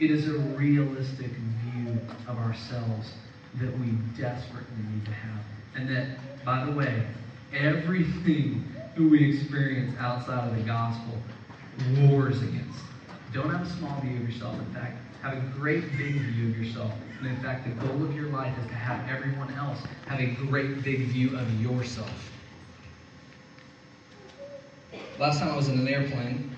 It 0.00 0.10
is 0.10 0.28
a 0.28 0.38
realistic 0.38 1.30
view 1.30 1.98
of 2.28 2.38
ourselves 2.38 3.12
that 3.60 3.78
we 3.78 3.92
desperately 4.16 4.82
need 4.92 5.04
to 5.06 5.12
have. 5.12 5.40
And 5.74 5.88
that, 5.88 6.44
by 6.44 6.64
the 6.64 6.72
way, 6.72 7.06
everything 7.52 8.64
that 8.96 9.02
we 9.02 9.34
experience 9.34 9.94
outside 9.98 10.48
of 10.48 10.56
the 10.56 10.62
gospel 10.62 11.14
wars 12.00 12.42
against. 12.42 12.80
Don't 13.32 13.50
have 13.50 13.66
a 13.66 13.70
small 13.70 14.00
view 14.00 14.16
of 14.16 14.28
yourself. 14.28 14.54
In 14.58 14.74
fact, 14.74 14.96
have 15.22 15.34
a 15.34 15.40
great 15.58 15.82
big 15.96 16.14
view 16.14 16.48
of 16.48 16.58
yourself. 16.58 16.92
And 17.18 17.28
in 17.28 17.36
fact, 17.42 17.64
the 17.64 17.86
goal 17.86 18.04
of 18.04 18.14
your 18.14 18.28
life 18.28 18.56
is 18.58 18.66
to 18.68 18.74
have 18.74 19.08
everyone 19.08 19.52
else 19.54 19.78
have 20.06 20.20
a 20.20 20.26
great 20.46 20.82
big 20.82 21.00
view 21.08 21.36
of 21.36 21.62
yourself. 21.62 22.30
Last 25.18 25.40
time 25.40 25.50
I 25.50 25.56
was 25.56 25.68
in 25.68 25.78
an 25.78 25.88
airplane, 25.88 26.54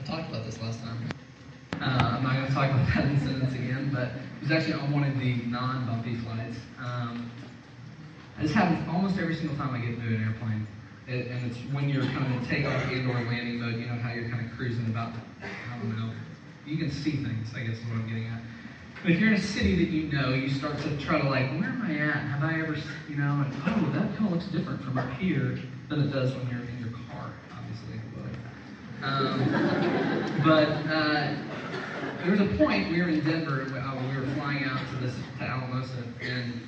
I 0.00 0.04
talked 0.04 0.28
about 0.28 0.44
this 0.44 0.60
last 0.62 0.80
time. 0.80 1.08
Uh, 1.80 2.16
I'm 2.16 2.22
not 2.22 2.34
going 2.34 2.46
to 2.46 2.52
talk 2.52 2.70
about 2.70 2.86
that 2.94 3.04
incident 3.10 3.54
again, 3.54 3.90
but 3.92 4.08
it 4.08 4.42
was 4.42 4.50
actually 4.50 4.74
on 4.74 4.92
one 4.92 5.04
of 5.04 5.18
the 5.18 5.34
non-bumpy 5.46 6.16
flights. 6.16 6.56
Um, 6.80 7.30
this 8.40 8.52
happens 8.52 8.86
almost 8.88 9.18
every 9.18 9.34
single 9.34 9.56
time 9.56 9.74
I 9.74 9.78
get 9.78 9.90
into 9.90 10.06
an 10.06 10.22
airplane. 10.22 10.66
It, 11.06 11.28
and 11.28 11.50
it's 11.50 11.58
when 11.72 11.88
you're 11.88 12.04
kind 12.04 12.26
of 12.26 12.42
in 12.42 12.48
takeoff 12.48 12.84
and 12.92 13.10
or 13.10 13.14
landing 13.14 13.60
mode, 13.60 13.74
you 13.80 13.86
know, 13.86 13.94
how 13.94 14.12
you're 14.12 14.28
kind 14.28 14.44
of 14.44 14.56
cruising 14.56 14.86
about, 14.86 15.12
I 15.42 15.78
don't 15.78 15.96
know, 15.96 16.12
you 16.66 16.76
can 16.76 16.90
see 16.90 17.12
things, 17.12 17.48
I 17.54 17.60
guess 17.60 17.78
is 17.78 17.84
what 17.86 17.94
I'm 17.94 18.08
getting 18.08 18.26
at. 18.26 18.40
But 19.02 19.12
if 19.12 19.20
you're 19.20 19.32
in 19.32 19.38
a 19.38 19.40
city 19.40 19.76
that 19.76 19.90
you 19.90 20.12
know, 20.12 20.34
you 20.34 20.50
start 20.50 20.78
to 20.78 20.96
try 20.98 21.20
to 21.20 21.28
like, 21.28 21.48
where 21.58 21.70
am 21.70 21.82
I 21.82 21.94
at? 21.98 22.14
Have 22.14 22.44
I 22.44 22.60
ever, 22.60 22.76
you 23.08 23.16
know, 23.16 23.44
and 23.44 23.54
oh, 23.66 23.90
that 23.92 24.14
kind 24.16 24.26
of 24.26 24.32
looks 24.32 24.46
different 24.46 24.82
from 24.82 24.98
up 24.98 25.10
here 25.14 25.58
than 25.88 26.02
it 26.02 26.12
does 26.12 26.34
when 26.34 26.48
you're 26.48 26.60
in 26.60 26.78
your 26.78 26.92
car, 27.10 27.32
obviously. 27.56 28.00
Um, 29.02 30.42
but 30.44 30.68
uh, 30.92 31.34
there 32.22 32.32
was 32.32 32.40
a 32.40 32.56
point 32.58 32.90
we 32.90 33.00
were 33.00 33.08
in 33.08 33.24
Denver, 33.24 33.62
uh, 33.62 33.96
we 34.12 34.20
were 34.20 34.26
flying 34.34 34.64
out 34.64 34.80
to 34.90 34.96
this 35.06 35.14
to 35.38 35.44
Alamosa, 35.44 36.02
and 36.20 36.60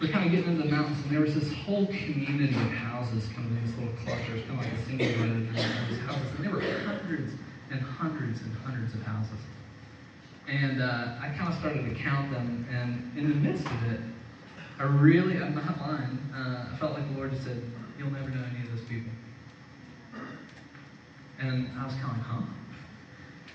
we're 0.00 0.10
kind 0.12 0.26
of 0.26 0.32
getting 0.32 0.52
into 0.52 0.62
the 0.64 0.70
mountains, 0.70 0.98
and 1.04 1.12
there 1.12 1.20
was 1.20 1.34
this 1.34 1.52
whole 1.52 1.86
community 1.86 2.54
of 2.54 2.70
houses, 2.72 3.26
kind 3.34 3.46
of 3.46 3.56
in 3.56 3.64
these 3.64 3.74
little 3.76 3.94
clusters, 4.04 4.42
kind 4.46 4.58
of 4.58 4.64
like 4.64 4.72
a 4.72 4.84
single 4.86 5.06
road, 5.22 5.48
these 5.88 5.98
houses, 6.00 6.30
and 6.36 6.44
there 6.44 6.52
were 6.52 6.60
hundreds 6.60 7.32
and 7.70 7.80
hundreds 7.80 8.40
and 8.42 8.54
hundreds 8.58 8.94
of 8.94 9.02
houses. 9.02 9.38
And 10.48 10.82
uh, 10.82 11.16
I 11.20 11.34
kind 11.38 11.52
of 11.52 11.58
started 11.58 11.88
to 11.88 11.94
count 12.02 12.30
them, 12.30 12.66
and 12.70 13.16
in 13.16 13.28
the 13.30 13.36
midst 13.36 13.66
of 13.66 13.92
it, 13.92 14.00
I 14.78 14.84
really, 14.84 15.38
I'm 15.38 15.54
not 15.54 15.78
lying, 15.80 16.18
uh, 16.34 16.72
I 16.72 16.76
felt 16.78 16.94
like 16.94 17.08
the 17.10 17.16
Lord 17.16 17.30
just 17.30 17.44
said, 17.44 17.62
You'll 17.96 18.10
never 18.10 18.28
know 18.28 18.44
any 18.50 18.66
of 18.66 18.76
those 18.76 18.84
people. 18.88 19.12
And 21.38 21.70
I 21.78 21.84
was 21.84 21.94
kind 21.94 22.10
of 22.10 22.16
like, 22.18 22.26
huh? 22.26 22.42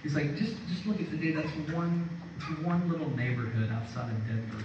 He's 0.01 0.15
like, 0.15 0.37
just 0.37 0.55
just 0.69 0.85
look 0.85 1.01
at 1.01 1.11
the 1.11 1.17
day. 1.17 1.31
That's 1.31 1.49
one 1.73 2.09
one 2.63 2.89
little 2.89 3.09
neighborhood 3.17 3.69
outside 3.71 4.11
of 4.11 4.27
Denver. 4.27 4.63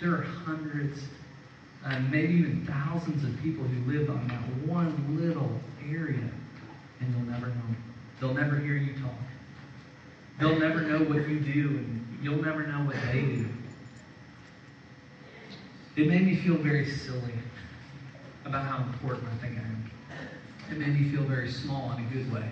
There 0.00 0.12
are 0.12 0.22
hundreds, 0.22 1.00
uh, 1.84 1.98
maybe 2.10 2.34
even 2.34 2.66
thousands 2.66 3.24
of 3.24 3.42
people 3.42 3.64
who 3.64 3.92
live 3.92 4.10
on 4.10 4.28
that 4.28 4.68
one 4.68 5.20
little 5.20 5.60
area, 5.88 6.30
and 7.00 7.14
you'll 7.14 7.30
never 7.30 7.46
know. 7.46 7.76
They'll 8.20 8.34
never 8.34 8.56
hear 8.58 8.76
you 8.76 8.94
talk. 9.00 9.12
They'll 10.38 10.58
never 10.58 10.80
know 10.80 11.00
what 11.00 11.28
you 11.28 11.40
do, 11.40 11.68
and 11.68 12.18
you'll 12.22 12.42
never 12.42 12.66
know 12.66 12.84
what 12.84 12.96
they 13.12 13.20
do. 13.20 13.46
It 15.96 16.06
made 16.06 16.22
me 16.22 16.36
feel 16.36 16.56
very 16.56 16.88
silly 16.88 17.34
about 18.44 18.64
how 18.64 18.78
important 18.84 19.28
I 19.28 19.36
think 19.46 19.58
I 19.58 19.62
am. 19.62 19.90
It 20.70 20.78
made 20.78 20.98
me 20.98 21.10
feel 21.10 21.24
very 21.24 21.50
small 21.50 21.92
in 21.92 22.04
a 22.04 22.08
good 22.08 22.32
way 22.32 22.50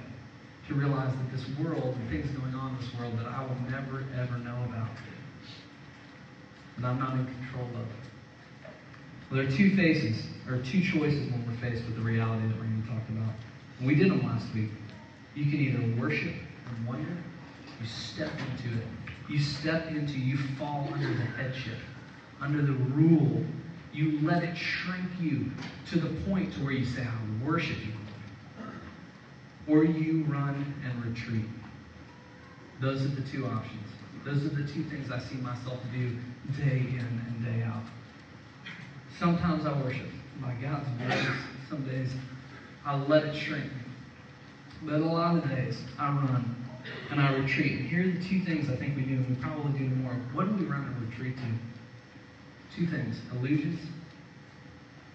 to 0.68 0.74
realize 0.74 1.12
that 1.12 1.32
this 1.32 1.46
world 1.58 1.96
and 1.96 2.10
things 2.10 2.30
going 2.38 2.54
on 2.54 2.76
in 2.76 2.84
this 2.84 2.94
world 2.98 3.18
that 3.18 3.26
I 3.26 3.42
will 3.42 3.56
never, 3.70 4.04
ever 4.16 4.38
know 4.38 4.64
about, 4.66 4.88
that 6.80 6.86
I'm 6.86 6.98
not 6.98 7.14
in 7.14 7.26
control 7.26 7.66
of. 7.66 7.86
Well, 9.30 9.42
there 9.42 9.46
are 9.46 9.50
two 9.50 9.76
faces, 9.76 10.26
or 10.48 10.58
two 10.58 10.80
choices 10.80 11.30
when 11.30 11.44
we're 11.46 11.56
faced 11.60 11.84
with 11.84 11.96
the 11.96 12.02
reality 12.02 12.46
that 12.46 12.60
Randy 12.60 12.88
talked 12.88 13.08
about. 13.10 13.34
And 13.78 13.86
we 13.86 13.94
did 13.94 14.10
them 14.10 14.22
last 14.24 14.46
week. 14.54 14.70
You 15.34 15.44
can 15.50 15.60
either 15.60 16.00
worship 16.00 16.34
and 16.34 16.86
wonder, 16.86 17.16
you 17.80 17.86
step 17.86 18.30
into 18.32 18.76
it. 18.78 18.86
You 19.28 19.38
step 19.38 19.88
into, 19.88 20.18
you 20.18 20.38
fall 20.58 20.88
under 20.92 21.08
the 21.08 21.24
headship, 21.24 21.78
under 22.40 22.62
the 22.62 22.72
rule. 22.72 23.44
You 23.92 24.20
let 24.22 24.42
it 24.42 24.56
shrink 24.56 25.08
you 25.20 25.50
to 25.90 25.98
the 25.98 26.08
point 26.22 26.54
to 26.54 26.60
where 26.60 26.72
you 26.72 26.86
say, 26.86 27.02
I 27.02 27.44
worship 27.44 27.76
you. 27.78 27.92
Or 29.66 29.84
you 29.84 30.24
run 30.24 30.74
and 30.84 31.04
retreat. 31.04 31.44
Those 32.80 33.02
are 33.02 33.08
the 33.08 33.28
two 33.28 33.46
options. 33.46 33.86
Those 34.24 34.44
are 34.44 34.48
the 34.48 34.66
two 34.72 34.84
things 34.84 35.10
I 35.10 35.18
see 35.18 35.36
myself 35.36 35.78
do 35.92 36.16
day 36.56 36.78
in 36.78 37.00
and 37.00 37.44
day 37.44 37.62
out. 37.62 37.82
Sometimes 39.18 39.66
I 39.66 39.80
worship. 39.82 40.08
By 40.40 40.54
God's 40.62 40.86
grace, 41.04 41.26
some 41.68 41.84
days 41.84 42.10
I 42.84 42.96
let 42.96 43.24
it 43.24 43.34
shrink. 43.34 43.72
But 44.82 44.94
a 44.94 45.04
lot 45.04 45.36
of 45.36 45.48
days 45.48 45.76
I 45.98 46.08
run 46.08 46.54
and 47.10 47.20
I 47.20 47.34
retreat. 47.34 47.80
And 47.80 47.88
here 47.88 48.02
are 48.02 48.12
the 48.12 48.28
two 48.28 48.44
things 48.44 48.70
I 48.70 48.76
think 48.76 48.96
we 48.96 49.02
do, 49.02 49.14
and 49.14 49.28
we 49.28 49.34
probably 49.42 49.76
do 49.78 49.88
more. 49.96 50.12
What 50.32 50.48
do 50.48 50.54
we 50.62 50.70
run 50.70 50.84
and 50.84 51.10
retreat 51.10 51.36
to? 51.36 52.76
Two 52.76 52.86
things 52.86 53.20
illusions 53.32 53.80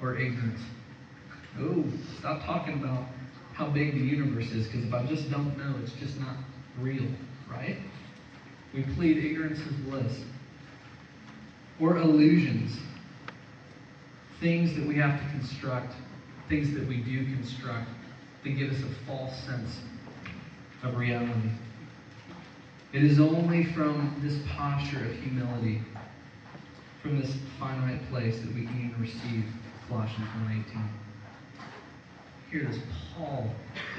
or 0.01 0.17
ignorance. 0.17 0.59
Oh, 1.59 1.85
stop 2.19 2.43
talking 2.43 2.73
about 2.73 3.05
how 3.53 3.69
big 3.69 3.93
the 3.93 3.99
universe 3.99 4.51
is, 4.51 4.67
because 4.67 4.85
if 4.85 4.93
I 4.93 5.05
just 5.05 5.31
don't 5.31 5.57
know, 5.57 5.75
it's 5.81 5.93
just 5.93 6.19
not 6.19 6.35
real, 6.79 7.07
right? 7.49 7.77
We 8.73 8.83
plead 8.95 9.23
ignorance 9.23 9.59
is 9.59 9.75
bliss. 9.85 10.19
Or 11.79 11.97
illusions. 11.97 12.77
Things 14.39 14.75
that 14.75 14.85
we 14.85 14.95
have 14.95 15.19
to 15.19 15.29
construct, 15.29 15.93
things 16.49 16.73
that 16.73 16.87
we 16.87 16.97
do 16.97 17.23
construct, 17.25 17.87
that 18.43 18.49
give 18.49 18.71
us 18.71 18.81
a 18.81 19.05
false 19.07 19.35
sense 19.43 19.79
of 20.83 20.97
reality. 20.97 21.49
It 22.91 23.03
is 23.03 23.19
only 23.19 23.63
from 23.73 24.19
this 24.21 24.37
posture 24.55 25.05
of 25.05 25.13
humility, 25.13 25.81
from 27.01 27.19
this 27.19 27.35
finite 27.59 28.07
place, 28.09 28.39
that 28.41 28.53
we 28.53 28.65
can 28.65 28.91
even 28.91 29.01
receive 29.01 29.45
Colossians 29.87 30.27
1.18. 30.47 30.87
Here 32.51 32.69
is. 32.69 32.77
Paul 33.17 33.49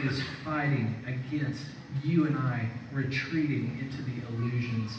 is 0.02 0.22
fighting 0.44 0.94
against 1.06 1.64
you 2.02 2.26
and 2.26 2.36
I 2.36 2.68
retreating 2.92 3.78
into 3.80 4.02
the 4.02 4.26
illusions 4.28 4.92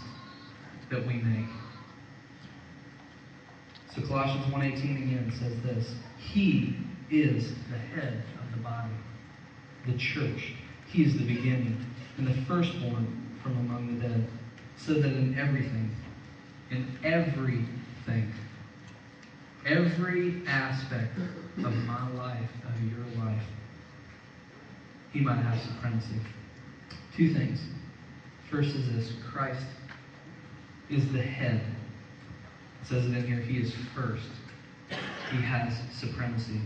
that 0.90 1.06
we 1.06 1.16
make. 1.16 1.50
So 3.96 4.02
Colossians 4.02 4.46
1.18 4.54 5.04
again 5.04 5.34
says 5.40 5.54
this. 5.64 5.96
He 6.18 6.76
is 7.10 7.54
the 7.70 7.78
head 7.78 8.24
of 8.42 8.52
the 8.52 8.62
body, 8.62 8.92
the 9.86 9.98
church. 9.98 10.54
He 10.88 11.04
is 11.04 11.14
the 11.14 11.24
beginning 11.24 11.86
and 12.18 12.28
the 12.28 12.34
firstborn 12.46 13.38
from 13.42 13.58
among 13.60 14.00
the 14.00 14.08
dead, 14.08 14.28
so 14.78 14.96
that 14.96 15.12
in 15.12 15.38
everything, 15.38 15.96
in 16.72 16.88
everything, 17.04 18.34
every 19.66 20.42
aspect 20.48 21.18
of 21.58 21.74
my 21.86 22.12
life, 22.14 22.50
of 22.68 22.84
your 22.84 23.26
life, 23.26 23.44
he 25.14 25.22
might 25.22 25.38
have 25.38 25.62
supremacy. 25.62 26.20
Two 27.16 27.34
things. 27.34 27.62
First 28.52 28.76
is 28.76 28.94
this 28.94 29.14
Christ 29.32 29.66
is 30.90 31.12
the 31.14 31.22
head. 31.22 31.62
Says 32.90 33.06
it 33.06 33.18
in 33.18 33.26
here, 33.26 33.38
he 33.38 33.58
is 33.58 33.74
first. 33.96 34.28
He 35.32 35.42
has 35.42 35.74
supremacy. 35.92 36.62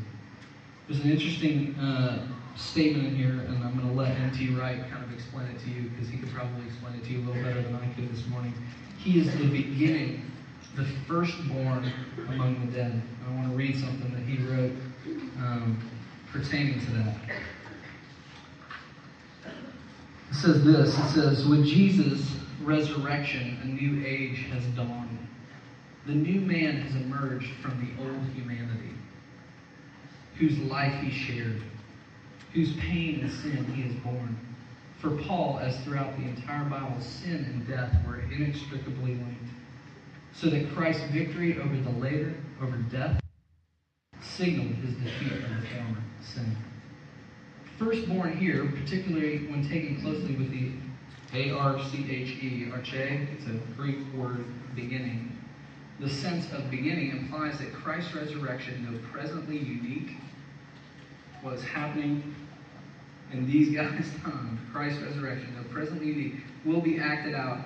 There's 0.87 1.01
an 1.01 1.11
interesting 1.11 1.75
uh, 1.75 2.27
statement 2.57 3.07
in 3.07 3.15
here, 3.15 3.45
and 3.47 3.63
I'm 3.63 3.77
going 3.77 3.87
to 3.87 3.93
let 3.93 4.11
N.T. 4.17 4.49
Wright 4.55 4.81
kind 4.89 5.03
of 5.03 5.13
explain 5.13 5.47
it 5.47 5.59
to 5.59 5.69
you 5.69 5.89
because 5.89 6.09
he 6.09 6.17
could 6.17 6.29
probably 6.31 6.65
explain 6.65 6.95
it 6.95 7.05
to 7.05 7.13
you 7.13 7.19
a 7.19 7.23
little 7.25 7.41
better 7.41 7.61
than 7.61 7.75
I 7.75 7.87
could 7.93 8.11
this 8.13 8.27
morning. 8.27 8.53
He 8.97 9.19
is 9.19 9.31
the 9.37 9.47
beginning, 9.47 10.29
the 10.75 10.85
firstborn 11.07 11.89
among 12.27 12.65
the 12.65 12.71
dead. 12.73 13.01
I 13.25 13.33
want 13.35 13.51
to 13.51 13.55
read 13.55 13.77
something 13.77 14.11
that 14.11 14.23
he 14.23 14.43
wrote 14.45 14.73
um, 15.37 15.89
pertaining 16.33 16.81
to 16.81 16.91
that. 16.91 17.15
It 20.31 20.35
says 20.35 20.63
this 20.65 20.97
It 20.97 21.09
says, 21.13 21.47
With 21.47 21.65
Jesus' 21.65 22.35
resurrection, 22.61 23.57
a 23.63 23.67
new 23.67 24.05
age 24.05 24.47
has 24.51 24.63
dawned. 24.75 25.08
The 26.09 26.15
new 26.15 26.41
man 26.41 26.77
has 26.77 26.95
emerged 26.95 27.51
from 27.61 27.77
the 27.85 28.03
old 28.03 28.25
humanity, 28.33 28.95
whose 30.39 30.57
life 30.57 31.03
he 31.03 31.11
shared, 31.11 31.61
whose 32.51 32.75
pain 32.77 33.19
and 33.19 33.31
sin 33.31 33.63
he 33.75 33.83
has 33.83 33.93
borne. 33.97 34.35
For 34.97 35.11
Paul, 35.11 35.59
as 35.59 35.79
throughout 35.81 36.17
the 36.17 36.23
entire 36.23 36.67
Bible, 36.67 36.99
sin 36.99 37.45
and 37.45 37.67
death 37.67 37.95
were 38.07 38.21
inextricably 38.21 39.11
linked. 39.13 39.53
So 40.33 40.49
that 40.49 40.73
Christ's 40.73 41.03
victory 41.11 41.59
over 41.61 41.77
the 41.77 41.91
later, 41.99 42.33
over 42.59 42.77
death, 42.91 43.21
signaled 44.19 44.73
his 44.77 44.95
defeat 44.95 45.31
of 45.31 45.41
the 45.41 45.67
former 45.67 46.03
sin. 46.23 46.57
firstborn 47.77 48.35
here, 48.35 48.65
particularly 48.65 49.45
when 49.45 49.69
taken 49.69 50.01
closely 50.01 50.35
with 50.35 50.49
the 50.49 50.71
A 51.35 51.55
R 51.55 51.79
C 51.91 52.03
H 52.09 52.29
E, 52.41 52.67
arche, 52.73 53.27
it's 53.31 53.45
a 53.45 53.59
Greek 53.77 53.99
word, 54.15 54.43
beginning. 54.73 55.35
The 55.99 56.09
sense 56.09 56.49
of 56.53 56.71
beginning 56.71 57.11
implies 57.11 57.59
that 57.59 57.73
Christ's 57.73 58.13
resurrection, 58.15 58.87
though 58.89 58.99
presently 59.11 59.57
unique, 59.57 60.15
was 61.43 61.61
happening 61.63 62.35
in 63.33 63.45
these 63.45 63.69
guys' 63.75 64.09
time. 64.23 64.59
Christ's 64.71 65.01
resurrection, 65.01 65.53
though 65.57 65.73
presently 65.73 66.07
unique, 66.07 66.35
will 66.63 66.81
be 66.81 66.99
acted 66.99 67.35
out 67.35 67.59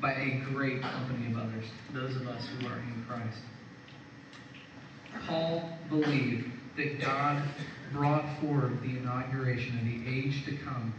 by 0.00 0.12
a 0.12 0.42
great 0.52 0.82
company 0.82 1.32
of 1.32 1.38
others, 1.38 1.64
those 1.92 2.14
of 2.16 2.28
us 2.28 2.46
who 2.46 2.66
are 2.66 2.78
in 2.78 3.04
Christ. 3.08 3.38
Paul 5.26 5.78
believed 5.88 6.50
that 6.76 7.00
God 7.00 7.42
brought 7.92 8.24
forward 8.40 8.82
the 8.82 8.98
inauguration 8.98 9.78
of 9.78 9.84
the 9.84 10.06
age 10.06 10.44
to 10.44 10.56
come, 10.56 10.92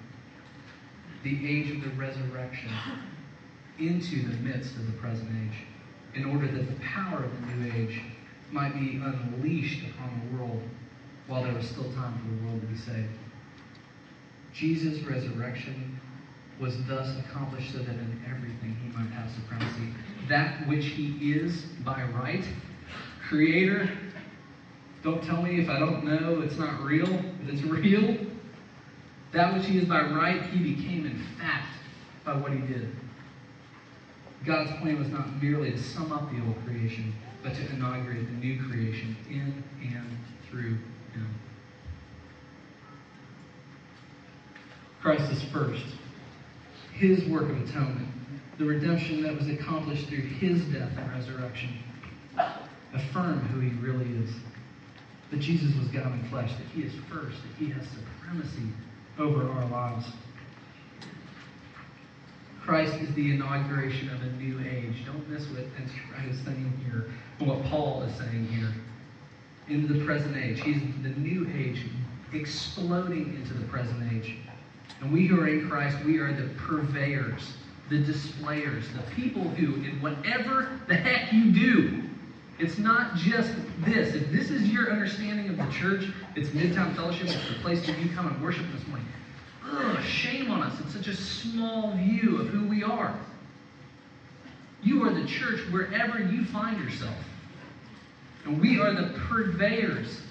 the 1.24 1.48
age 1.48 1.70
of 1.72 1.84
the 1.84 1.90
resurrection, 1.92 2.72
into 3.78 4.28
the 4.28 4.36
midst 4.38 4.76
of 4.76 4.88
the 4.88 4.94
present 4.94 5.30
age, 5.30 5.68
in 6.16 6.26
order 6.26 6.48
that 6.48 6.68
the 6.68 6.80
power 6.82 7.24
of 7.24 7.32
the 7.32 7.56
new 7.56 7.74
age 7.74 8.02
might 8.52 8.74
be 8.74 9.02
unleashed 9.04 9.84
upon 9.90 10.22
the 10.22 10.38
world 10.38 10.62
while 11.28 11.44
there 11.44 11.54
was 11.54 11.68
still 11.68 11.92
time 11.94 12.18
for 12.20 12.36
the 12.36 12.48
world 12.48 12.62
to 12.62 12.68
be 12.68 12.78
saved. 12.78 13.10
Jesus' 14.54 15.04
resurrection 15.04 16.00
was 16.60 16.76
thus 16.88 17.18
accomplished 17.20 17.74
so 17.74 17.80
that 17.80 17.90
in 17.90 18.24
everything 18.30 18.78
he 18.82 18.98
might 18.98 19.12
have 19.12 19.30
supremacy. 19.32 19.94
That 20.30 20.68
which 20.68 20.86
he 20.86 21.34
is 21.34 21.64
by 21.84 22.04
right, 22.14 22.46
creator, 23.28 23.90
don't 25.04 25.24
tell 25.24 25.42
me 25.42 25.60
if 25.60 25.70
I 25.70 25.80
don't 25.80 26.06
know 26.06 26.42
it's 26.42 26.58
not 26.58 26.82
real, 26.82 27.08
but 27.08 27.54
it's 27.54 27.64
real. 27.64 28.18
That 29.34 29.54
which 29.54 29.66
he 29.66 29.78
is 29.78 29.86
by 29.86 30.02
right, 30.02 30.42
he 30.44 30.74
became 30.74 31.06
in 31.06 31.22
fact 31.38 31.68
by 32.24 32.38
what 32.38 32.54
he 32.54 32.60
did. 32.60 32.90
God's 34.46 34.72
plan 34.80 35.00
was 35.00 35.10
not 35.10 35.42
merely 35.42 35.72
to 35.72 35.78
sum 35.82 36.12
up 36.12 36.30
the 36.32 36.42
old 36.46 36.56
creation, 36.66 37.14
but 37.44 37.56
to 37.56 37.70
inaugurate 37.72 38.26
the 38.26 38.34
new 38.34 38.64
creation 38.64 39.16
in 39.30 39.64
and 39.82 40.18
through 40.50 40.78
him. 41.14 41.28
Christ 45.02 45.32
is 45.32 45.44
first. 45.52 45.86
His 46.94 47.26
work 47.26 47.50
of 47.50 47.70
atonement, 47.70 48.08
the 48.58 48.66
redemption 48.66 49.22
that 49.24 49.36
was 49.36 49.48
accomplished 49.50 50.08
through 50.08 50.22
his 50.22 50.64
death 50.66 50.92
and 50.96 51.12
resurrection, 51.12 51.78
affirm 52.94 53.40
who 53.48 53.60
he 53.60 53.72
really 53.80 54.10
is 54.24 54.32
that 55.32 55.40
Jesus 55.40 55.76
was 55.76 55.88
God 55.88 56.14
in 56.14 56.24
flesh, 56.30 56.52
that 56.52 56.68
he 56.74 56.84
is 56.84 56.94
first, 57.10 57.38
that 57.42 57.56
he 57.58 57.72
has 57.72 57.86
supremacy 57.90 58.70
over 59.18 59.50
our 59.50 59.66
lives. 59.68 60.06
Christ 62.66 62.96
is 62.96 63.14
the 63.14 63.32
inauguration 63.32 64.10
of 64.10 64.22
a 64.24 64.32
new 64.42 64.60
age. 64.60 65.06
Don't 65.06 65.30
miss 65.30 65.46
what 65.50 65.66
Ezra 65.78 66.32
is 66.32 66.40
saying 66.44 66.74
here, 66.84 67.12
what 67.38 67.64
Paul 67.66 68.02
is 68.02 68.16
saying 68.16 68.48
here. 68.48 68.74
Into 69.70 69.94
the 69.94 70.04
present 70.04 70.36
age. 70.36 70.62
He's 70.62 70.82
the 71.04 71.10
new 71.10 71.48
age 71.56 71.86
exploding 72.34 73.36
into 73.36 73.54
the 73.54 73.66
present 73.66 74.12
age. 74.12 74.38
And 75.02 75.12
we 75.14 75.28
who 75.28 75.40
are 75.42 75.48
in 75.48 75.70
Christ, 75.70 75.98
we 76.06 76.18
are 76.18 76.34
the 76.34 76.50
purveyors, 76.56 77.54
the 77.90 78.00
displayers, 78.00 78.86
the 78.94 79.12
people 79.16 79.44
who, 79.44 79.76
in 79.84 80.02
whatever 80.02 80.80
the 80.88 80.96
heck 80.96 81.32
you 81.32 81.52
do, 81.52 82.04
it's 82.58 82.78
not 82.78 83.16
just 83.16 83.52
this. 83.80 84.16
If 84.16 84.32
this 84.32 84.50
is 84.50 84.68
your 84.70 84.92
understanding 84.92 85.50
of 85.50 85.58
the 85.58 85.72
church, 85.72 86.10
it's 86.36 86.50
Midtown 86.50 86.96
Fellowship, 86.96 87.28
it's 87.28 87.48
the 87.48 87.62
place 87.62 87.86
that 87.86 88.00
you 88.00 88.10
come 88.10 88.28
and 88.28 88.42
worship 88.42 88.66
this 88.72 88.88
morning. 88.88 89.06
Ugh, 89.72 90.04
shame 90.04 90.52
on 90.52 90.62
us. 90.64 90.80
It's 90.82 90.94
such 90.94 91.08
a 91.08 91.16
small 91.16 91.96
view 91.98 92.40
of 92.42 92.48
who 92.50 92.68
we 92.68 92.84
are. 92.84 93.18
You 94.84 95.04
are 95.04 95.14
the 95.14 95.26
church 95.26 95.60
wherever 95.72 96.20
you 96.20 96.46
find 96.46 96.80
yourself. 96.80 97.16
And 98.46 98.62
we 98.62 98.80
are 98.80 98.94
the 98.94 99.18
purveyors, 99.28 100.22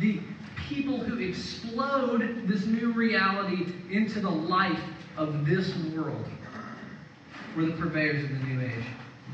the 0.00 0.20
people 0.68 0.98
who 0.98 1.18
explode 1.18 2.44
this 2.46 2.64
new 2.64 2.92
reality 2.92 3.72
into 3.90 4.20
the 4.20 4.30
life 4.30 4.80
of 5.18 5.44
this 5.44 5.74
world. 5.94 6.26
We're 7.54 7.66
the 7.66 7.72
purveyors 7.72 8.24
of 8.24 8.30
the 8.30 8.46
new 8.46 8.64
age. 8.64 8.84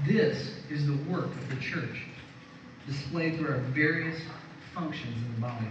This 0.05 0.57
is 0.68 0.87
the 0.87 0.96
work 1.11 1.27
of 1.27 1.48
the 1.48 1.57
church 1.57 2.03
displayed 2.87 3.37
through 3.37 3.51
our 3.51 3.59
various 3.59 4.20
functions 4.74 5.16
in 5.16 5.35
the 5.35 5.40
body. 5.40 5.68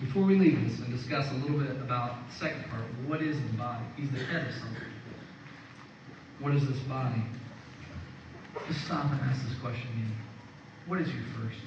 Before 0.00 0.22
we 0.22 0.36
leave 0.36 0.62
this 0.64 0.78
and 0.78 0.96
discuss 0.96 1.28
a 1.32 1.34
little 1.34 1.58
bit 1.58 1.70
about 1.72 2.28
the 2.28 2.34
second 2.36 2.64
part, 2.70 2.84
what 3.06 3.20
is 3.20 3.36
the 3.36 3.56
body? 3.56 3.84
He's 3.96 4.10
the 4.10 4.18
head 4.18 4.46
of 4.46 4.54
something. 4.54 4.82
What 6.38 6.54
is 6.54 6.68
this 6.68 6.78
body? 6.80 7.20
Just 8.68 8.84
stop 8.84 9.10
and 9.10 9.20
ask 9.22 9.42
this 9.48 9.58
question 9.58 9.88
again. 9.88 10.16
What 10.86 11.00
is 11.00 11.08
your 11.08 11.24
first? 11.36 11.58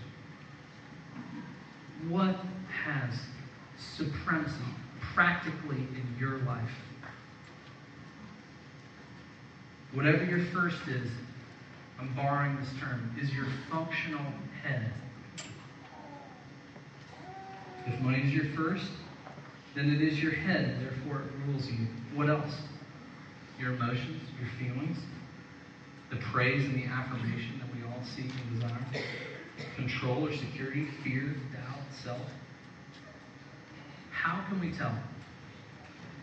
What 2.08 2.38
has 2.86 3.14
supremacy 3.98 4.56
practically 5.14 5.78
in 5.78 6.16
your 6.18 6.38
life? 6.40 6.72
Whatever 9.94 10.24
your 10.24 10.46
first 10.54 10.88
is, 10.88 11.12
I'm 12.00 12.14
borrowing 12.16 12.56
this 12.56 12.70
term, 12.80 13.14
is 13.22 13.32
your 13.34 13.46
functional 13.70 14.26
head. 14.64 14.92
If 17.88 18.00
money 18.02 18.20
is 18.20 18.34
your 18.34 18.46
first, 18.56 18.90
then 19.76 19.90
it 19.90 20.02
is 20.02 20.22
your 20.22 20.32
head, 20.32 20.78
therefore 20.82 21.22
it 21.22 21.32
rules 21.48 21.68
you. 21.68 21.88
What 22.14 22.30
else? 22.30 22.54
Your 23.60 23.74
emotions, 23.74 24.22
your 24.40 24.50
feelings, 24.60 24.98
the 26.10 26.18
praise 26.32 26.66
and 26.66 26.76
the 26.76 26.86
affirmation 26.86 27.60
that 27.60 27.74
we 27.76 27.84
all 27.88 28.04
seek 28.04 28.26
and 28.26 28.60
desire, 28.60 29.04
control 29.76 30.28
or 30.28 30.34
security, 30.34 30.88
fear, 31.04 31.36
doubt, 31.54 31.80
self. 32.04 32.28
How 34.12 34.46
can 34.50 34.60
we 34.60 34.72
tell? 34.78 34.96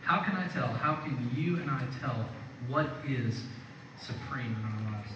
How 0.02 0.24
can 0.24 0.36
I 0.36 0.48
tell? 0.52 0.68
How 0.68 1.02
can 1.02 1.30
you 1.34 1.56
and 1.56 1.70
I 1.70 1.86
tell 2.00 2.28
what 2.68 2.86
is 3.06 3.42
supreme 4.00 4.56
in 4.56 4.64
our 4.64 4.92
lives? 4.92 5.10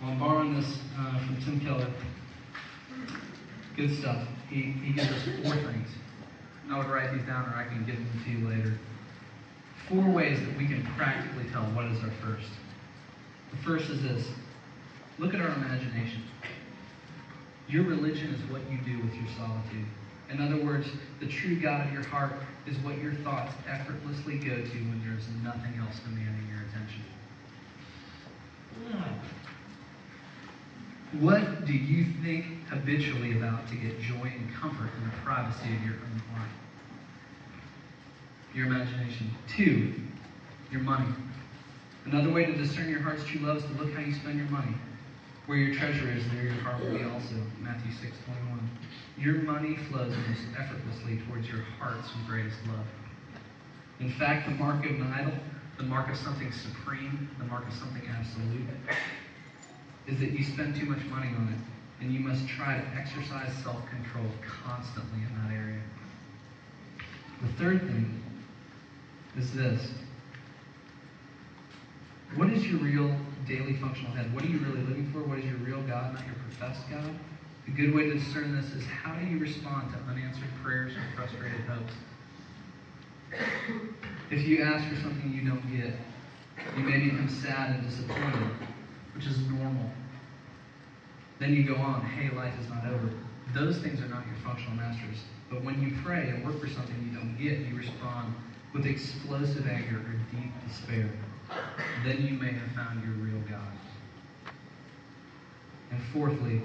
Well, 0.00 0.10
I'm 0.10 0.18
borrowing 0.18 0.54
this 0.54 0.78
uh, 0.98 1.18
from 1.26 1.42
Tim 1.44 1.60
Keller. 1.60 1.90
Good 3.76 3.96
stuff. 3.98 4.26
He, 4.48 4.62
he 4.62 4.92
gives 4.92 5.10
us 5.10 5.22
four 5.42 5.54
things. 5.54 5.88
I 6.70 6.78
would 6.78 6.88
write 6.88 7.12
these 7.12 7.22
down 7.22 7.46
or 7.46 7.56
I 7.56 7.64
can 7.64 7.84
give 7.84 7.96
them 7.96 8.22
to 8.24 8.30
you 8.30 8.48
later. 8.48 8.78
Four 9.88 10.10
ways 10.10 10.38
that 10.40 10.56
we 10.58 10.66
can 10.66 10.86
practically 10.96 11.44
tell 11.50 11.62
what 11.72 11.86
is 11.86 12.02
our 12.02 12.10
first. 12.22 12.48
The 13.50 13.56
first 13.58 13.88
is 13.90 14.02
this 14.02 14.26
look 15.18 15.34
at 15.34 15.40
our 15.40 15.48
imagination. 15.48 16.22
Your 17.68 17.84
religion 17.84 18.34
is 18.34 18.50
what 18.50 18.62
you 18.70 18.78
do 18.78 19.02
with 19.02 19.14
your 19.14 19.26
solitude. 19.36 19.86
In 20.30 20.40
other 20.40 20.62
words, 20.62 20.86
the 21.20 21.26
true 21.26 21.58
God 21.58 21.86
of 21.86 21.92
your 21.92 22.04
heart 22.04 22.32
is 22.66 22.76
what 22.78 22.98
your 22.98 23.14
thoughts 23.24 23.52
effortlessly 23.66 24.38
go 24.38 24.56
to 24.56 24.78
when 24.88 25.02
there's 25.04 25.26
nothing 25.42 25.72
else 25.80 25.98
demanding 26.00 26.46
your 26.48 26.60
attention. 26.68 27.02
Hmm. 28.86 29.57
What 31.12 31.64
do 31.64 31.72
you 31.72 32.04
think 32.22 32.68
habitually 32.68 33.32
about 33.38 33.66
to 33.70 33.76
get 33.76 33.98
joy 33.98 34.24
and 34.24 34.54
comfort 34.54 34.90
in 34.98 35.04
the 35.04 35.16
privacy 35.24 35.74
of 35.74 35.82
your 35.82 35.94
own 35.94 36.22
heart? 36.34 36.50
Your 38.54 38.66
imagination. 38.66 39.30
Two, 39.48 39.94
your 40.70 40.82
money. 40.82 41.08
Another 42.04 42.30
way 42.30 42.44
to 42.44 42.52
discern 42.52 42.90
your 42.90 43.00
heart's 43.00 43.24
true 43.24 43.40
love 43.40 43.56
is 43.56 43.62
to 43.62 43.82
look 43.82 43.94
how 43.94 44.00
you 44.00 44.14
spend 44.14 44.36
your 44.36 44.48
money. 44.48 44.74
Where 45.46 45.56
your 45.56 45.74
treasure 45.74 46.10
is, 46.10 46.22
there 46.30 46.42
your 46.42 46.52
heart 46.52 46.78
will 46.84 46.90
be 46.90 47.04
also. 47.04 47.36
Matthew 47.62 47.90
6 47.90 48.16
21. 48.26 48.70
Your 49.16 49.36
money 49.36 49.76
flows 49.88 50.12
most 50.28 50.42
effortlessly 50.58 51.22
towards 51.26 51.48
your 51.48 51.62
heart's 51.78 52.10
greatest 52.26 52.58
love. 52.66 52.84
In 53.98 54.10
fact, 54.10 54.46
the 54.46 54.54
mark 54.56 54.84
of 54.84 54.92
an 54.92 55.10
idol, 55.10 55.32
the 55.78 55.84
mark 55.84 56.10
of 56.10 56.18
something 56.18 56.52
supreme, 56.52 57.30
the 57.38 57.46
mark 57.46 57.66
of 57.66 57.72
something 57.72 58.02
absolute, 58.08 58.68
is 60.08 60.18
that 60.20 60.30
you 60.30 60.42
spend 60.42 60.74
too 60.74 60.86
much 60.86 61.04
money 61.04 61.28
on 61.28 61.48
it, 61.52 62.02
and 62.02 62.12
you 62.12 62.20
must 62.20 62.48
try 62.48 62.78
to 62.78 62.86
exercise 62.96 63.52
self 63.62 63.86
control 63.90 64.26
constantly 64.64 65.20
in 65.20 65.42
that 65.42 65.54
area. 65.54 65.82
The 67.42 67.48
third 67.62 67.80
thing 67.82 68.22
is 69.36 69.52
this 69.52 69.90
What 72.34 72.50
is 72.50 72.66
your 72.66 72.80
real 72.80 73.14
daily 73.46 73.74
functional 73.74 74.12
head? 74.12 74.34
What 74.34 74.44
are 74.44 74.48
you 74.48 74.58
really 74.58 74.80
living 74.80 75.10
for? 75.12 75.20
What 75.22 75.38
is 75.38 75.44
your 75.44 75.58
real 75.58 75.82
God, 75.82 76.14
not 76.14 76.24
your 76.24 76.36
professed 76.36 76.88
God? 76.90 77.14
A 77.66 77.70
good 77.70 77.94
way 77.94 78.04
to 78.04 78.14
discern 78.14 78.56
this 78.56 78.72
is 78.72 78.84
how 78.86 79.14
do 79.14 79.26
you 79.26 79.38
respond 79.38 79.92
to 79.92 79.98
unanswered 80.10 80.48
prayers 80.62 80.92
or 80.96 81.02
frustrated 81.14 81.60
hopes? 81.66 81.92
If 84.30 84.46
you 84.46 84.62
ask 84.62 84.88
for 84.88 84.96
something 85.02 85.32
you 85.32 85.48
don't 85.48 85.76
get, 85.76 85.94
you 86.76 86.82
may 86.82 86.98
become 86.98 87.28
sad 87.28 87.76
and 87.76 87.88
disappointed. 87.88 88.68
Then 91.48 91.56
you 91.56 91.62
go 91.62 91.76
on, 91.76 92.04
hey, 92.04 92.28
life 92.36 92.52
is 92.60 92.68
not 92.68 92.84
over. 92.84 93.08
Those 93.54 93.78
things 93.78 94.02
are 94.02 94.08
not 94.08 94.26
your 94.26 94.36
functional 94.44 94.76
masters. 94.76 95.16
But 95.48 95.64
when 95.64 95.80
you 95.80 95.96
pray 96.04 96.28
and 96.28 96.44
work 96.44 96.60
for 96.60 96.68
something 96.68 96.94
you 97.10 97.18
don't 97.18 97.38
get, 97.38 97.66
you 97.66 97.74
respond 97.74 98.34
with 98.74 98.84
explosive 98.84 99.66
anger 99.66 99.96
or 99.96 100.12
deep 100.30 100.52
despair. 100.68 101.08
Then 102.04 102.20
you 102.20 102.34
may 102.34 102.52
have 102.52 102.70
found 102.72 103.02
your 103.02 103.14
real 103.14 103.40
God. 103.48 104.52
And 105.90 106.02
fourthly, 106.12 106.60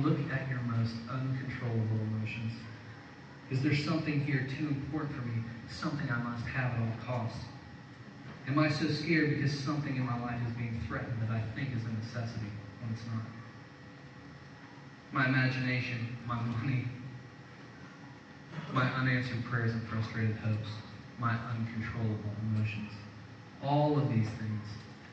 look 0.00 0.18
at 0.30 0.50
your 0.50 0.60
most 0.60 0.92
uncontrollable 1.08 1.96
emotions. 2.12 2.52
Is 3.50 3.62
there 3.62 3.74
something 3.74 4.20
here 4.20 4.46
too 4.58 4.68
important 4.68 5.16
for 5.16 5.22
me? 5.22 5.42
Something 5.70 6.10
I 6.10 6.18
must 6.18 6.44
have 6.48 6.72
at 6.74 6.80
all 6.80 7.06
costs? 7.06 7.40
Am 8.48 8.58
I 8.58 8.68
so 8.68 8.86
scared 8.88 9.30
because 9.30 9.58
something 9.58 9.96
in 9.96 10.04
my 10.04 10.20
life 10.20 10.42
is 10.46 10.52
being 10.56 10.78
threatened 10.86 11.22
that 11.22 11.30
I 11.30 11.40
think 11.54 11.74
is 11.74 11.82
a 11.86 12.04
necessity 12.04 12.52
when 12.82 12.92
it's 12.92 13.06
not? 13.06 13.24
My 15.12 15.26
imagination, 15.26 16.16
my 16.26 16.40
money, 16.40 16.86
my 18.72 18.82
unanswered 18.82 19.44
prayers 19.44 19.72
and 19.72 19.86
frustrated 19.88 20.36
hopes, 20.36 20.68
my 21.18 21.36
uncontrollable 21.50 22.30
emotions. 22.42 22.92
All 23.62 23.98
of 23.98 24.08
these 24.08 24.28
things 24.38 24.62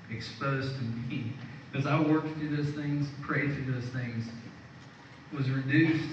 exposed 0.10 0.76
to 0.76 0.84
me 0.84 1.34
as 1.74 1.88
I 1.88 2.00
worked 2.00 2.38
through 2.38 2.56
those 2.56 2.74
things, 2.76 3.08
prayed 3.22 3.54
through 3.54 3.74
those 3.74 3.90
things, 3.90 4.26
was 5.32 5.50
reduced 5.50 6.10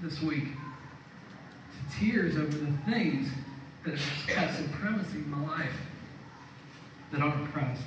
this 0.00 0.20
week 0.22 0.44
to 0.44 1.98
tears 1.98 2.36
over 2.36 2.46
the 2.46 2.72
things 2.86 3.28
that 3.84 3.98
have 3.98 4.54
supremacy 4.56 5.18
in 5.18 5.30
my 5.30 5.46
life 5.46 5.72
that 7.12 7.20
aren't 7.20 7.52
Christ, 7.52 7.82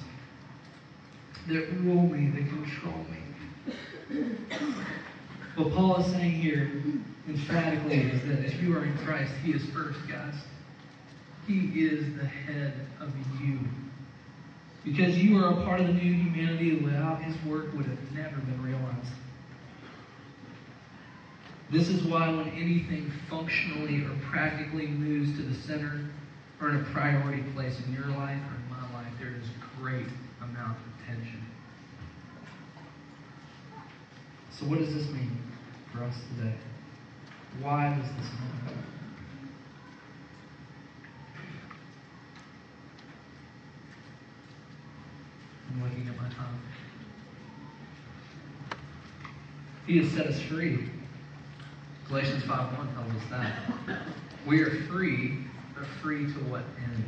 that 1.48 1.72
rule 1.82 2.04
me, 2.04 2.30
that 2.30 2.50
control 2.50 2.98
me. 3.10 3.21
What 5.56 5.74
Paul 5.74 5.98
is 5.98 6.12
saying 6.12 6.32
here 6.32 6.72
emphatically 7.28 7.98
is 7.98 8.22
that 8.28 8.46
if 8.46 8.62
you 8.62 8.76
are 8.76 8.84
in 8.84 8.98
Christ, 9.00 9.32
He 9.44 9.52
is 9.52 9.64
first, 9.72 10.00
guys. 10.08 10.36
He 11.48 11.86
is 11.86 12.16
the 12.18 12.26
head 12.26 12.74
of 13.00 13.14
you. 13.42 13.60
Because 14.84 15.18
you 15.18 15.38
are 15.38 15.52
a 15.52 15.64
part 15.64 15.80
of 15.80 15.88
the 15.88 15.94
new 15.94 16.14
humanity 16.14 16.78
without 16.78 17.22
His 17.22 17.36
work 17.46 17.74
would 17.76 17.86
have 17.86 18.12
never 18.14 18.38
been 18.38 18.64
realized. 18.64 19.14
This 21.70 21.88
is 21.88 22.04
why 22.04 22.30
when 22.30 22.50
anything 22.50 23.12
functionally 23.30 24.04
or 24.04 24.12
practically 24.30 24.88
moves 24.88 25.38
to 25.38 25.44
the 25.44 25.56
center 25.56 26.02
or 26.60 26.70
in 26.70 26.76
a 26.78 26.84
priority 26.86 27.44
place 27.54 27.80
in 27.86 27.94
your 27.94 28.08
life 28.08 28.38
or 28.38 28.56
in 28.56 28.70
my 28.70 28.94
life, 28.94 29.14
there 29.20 29.30
is 29.30 29.48
great 29.80 30.08
amount 30.42 30.78
of 30.78 31.08
tension. 31.08 31.46
So 34.62 34.68
what 34.68 34.78
does 34.78 34.94
this 34.94 35.08
mean 35.08 35.42
for 35.92 36.04
us 36.04 36.16
today? 36.38 36.54
Why 37.62 37.98
does 38.00 38.08
this 38.10 38.32
matter? 38.40 38.78
I'm 45.68 45.84
looking 45.84 46.08
at 46.08 46.16
my 46.16 46.30
time. 46.30 46.62
He 49.88 49.98
has 49.98 50.12
set 50.12 50.28
us 50.28 50.40
free. 50.42 50.92
Galatians 52.08 52.44
5.1 52.44 52.94
tells 52.94 53.16
us 53.16 53.30
that. 53.32 54.04
We 54.46 54.62
are 54.62 54.86
free, 54.86 55.40
but 55.74 55.88
free 56.04 56.26
to 56.26 56.40
what 56.52 56.64
end? 56.84 57.04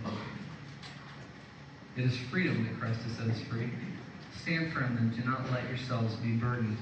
It 1.98 2.06
is 2.06 2.18
freedom 2.32 2.64
that 2.64 2.80
Christ 2.80 3.02
has 3.02 3.16
set 3.18 3.28
us 3.28 3.40
free. 3.48 3.70
Stand 4.42 4.74
firm 4.74 4.98
and 4.98 5.16
do 5.16 5.24
not 5.30 5.52
let 5.52 5.70
yourselves 5.70 6.16
be 6.16 6.32
burdened 6.32 6.78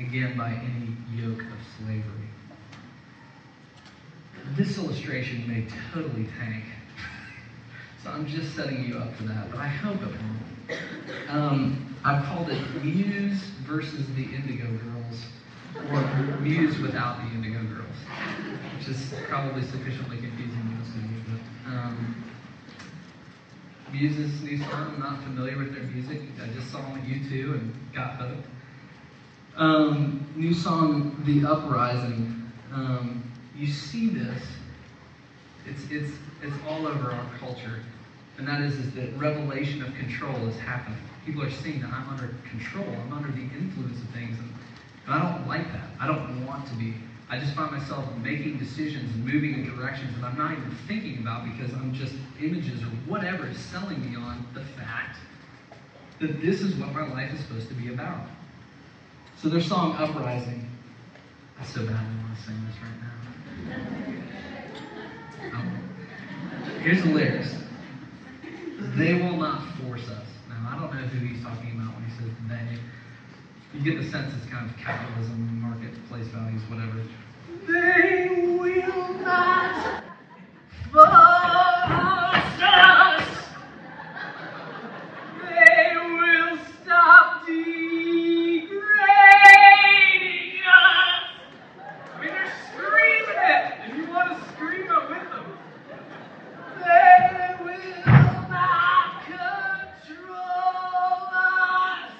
again 0.00 0.36
by 0.36 0.50
any 0.50 0.96
yoke 1.14 1.42
of 1.42 1.58
slavery. 1.78 2.04
This 4.56 4.78
illustration 4.78 5.46
may 5.46 5.66
totally 5.92 6.26
tank. 6.38 6.64
So 8.02 8.10
I'm 8.10 8.26
just 8.26 8.56
setting 8.56 8.84
you 8.84 8.96
up 8.96 9.14
for 9.14 9.24
that, 9.24 9.50
but 9.50 9.60
I 9.60 9.68
hope 9.68 10.00
it 10.02 10.08
won't. 10.08 11.28
Um, 11.28 11.96
I've 12.04 12.24
called 12.24 12.48
it 12.48 12.62
Muse 12.82 13.40
versus 13.66 14.06
the 14.16 14.22
Indigo 14.22 14.66
Girls, 14.66 15.26
or 15.92 16.40
Muse 16.40 16.78
without 16.78 17.18
the 17.18 17.30
Indigo 17.34 17.62
Girls, 17.64 17.96
which 18.78 18.88
is 18.88 19.12
probably 19.28 19.62
sufficiently 19.62 20.16
confusing 20.16 20.56
to 20.56 20.64
most 20.64 20.88
of 20.88 21.02
you. 21.02 21.22
But 21.28 21.70
um, 21.72 22.24
Muse's 23.92 24.40
new 24.42 24.58
song, 24.58 24.94
I'm 24.94 25.00
not 25.00 25.22
familiar 25.24 25.58
with 25.58 25.74
their 25.74 25.84
music. 25.84 26.22
I 26.42 26.46
just 26.54 26.72
saw 26.72 26.80
them 26.80 26.98
at 26.98 27.04
U2 27.04 27.54
and 27.54 27.74
got 27.92 28.14
hooked. 28.14 28.46
Um, 29.56 30.26
new 30.36 30.54
song, 30.54 31.22
The 31.26 31.46
Uprising. 31.46 32.50
Um, 32.72 33.30
you 33.56 33.66
see 33.66 34.08
this. 34.08 34.42
It's, 35.66 35.82
it's, 35.90 36.12
it's 36.42 36.56
all 36.68 36.86
over 36.86 37.10
our 37.10 37.26
culture. 37.38 37.80
And 38.38 38.48
that 38.48 38.62
is, 38.62 38.74
is 38.74 38.94
that 38.94 39.16
revelation 39.18 39.82
of 39.82 39.94
control 39.96 40.48
is 40.48 40.58
happening. 40.58 40.98
People 41.26 41.42
are 41.42 41.50
seeing 41.50 41.80
that 41.82 41.92
I'm 41.92 42.08
under 42.08 42.34
control. 42.48 42.86
I'm 42.88 43.12
under 43.12 43.30
the 43.30 43.42
influence 43.42 43.98
of 44.00 44.08
things. 44.10 44.38
And, 44.38 44.54
and 45.06 45.14
I 45.14 45.30
don't 45.30 45.46
like 45.46 45.70
that. 45.72 45.88
I 46.00 46.06
don't 46.06 46.46
want 46.46 46.66
to 46.68 46.74
be. 46.74 46.94
I 47.28 47.38
just 47.38 47.54
find 47.54 47.70
myself 47.70 48.04
making 48.16 48.58
decisions 48.58 49.14
and 49.14 49.24
moving 49.24 49.54
in 49.54 49.76
directions 49.76 50.18
that 50.18 50.24
I'm 50.24 50.38
not 50.38 50.52
even 50.52 50.70
thinking 50.88 51.18
about 51.18 51.44
because 51.44 51.72
I'm 51.74 51.92
just 51.92 52.14
images 52.40 52.82
or 52.82 52.86
whatever 53.06 53.46
is 53.46 53.58
selling 53.58 54.10
me 54.10 54.16
on 54.16 54.46
the 54.54 54.64
fact 54.64 55.18
that 56.20 56.40
this 56.40 56.60
is 56.60 56.74
what 56.76 56.92
my 56.92 57.06
life 57.08 57.32
is 57.32 57.40
supposed 57.40 57.68
to 57.68 57.74
be 57.74 57.92
about. 57.92 58.26
So 59.40 59.48
their 59.48 59.60
song 59.60 59.94
Uprising. 59.96 60.68
I 61.58 61.64
so 61.64 61.80
badly 61.86 61.96
want 61.96 62.36
to 62.36 62.42
sing 62.42 62.56
this 62.66 62.76
right 62.82 62.98
now. 65.52 65.58
Um, 65.58 65.68
here's 66.80 67.02
the 67.02 67.10
lyrics. 67.10 67.54
They 68.96 69.14
will 69.14 69.36
not 69.36 69.62
force 69.78 70.08
us. 70.08 70.26
Now, 70.48 70.68
I 70.70 70.78
don't 70.78 70.92
know 70.94 71.06
who 71.08 71.26
he's 71.26 71.42
talking 71.42 71.72
about 71.72 71.94
when 71.94 72.04
he 72.04 72.10
says 72.16 72.30
they. 72.48 72.78
You 73.78 73.84
get 73.84 74.02
the 74.02 74.10
sense 74.10 74.34
it's 74.34 74.46
kind 74.50 74.68
of 74.68 74.76
capitalism, 74.76 75.60
marketplace 75.62 76.26
values, 76.28 76.62
whatever. 76.68 77.02
They 77.66 78.56
will 78.58 79.14
not 79.20 80.02
force 80.92 81.06
us. 82.62 83.28
They 85.48 85.96
will 85.96 86.58
stop 86.82 87.46
degrading 87.46 88.68
us. 90.66 91.24
I 92.14 92.20
mean, 92.20 92.30
they're 92.30 92.52
screaming 92.72 93.38
it, 93.38 93.62
and 93.82 93.96
you 93.96 94.04
want 94.12 94.28
to 94.36 94.36
scream 94.52 94.82
it 94.82 95.08
with 95.08 95.30
them. 95.30 95.46
They 96.78 97.56
will 97.64 97.94
not 98.50 99.24
control 99.24 100.36
us. 101.32 102.10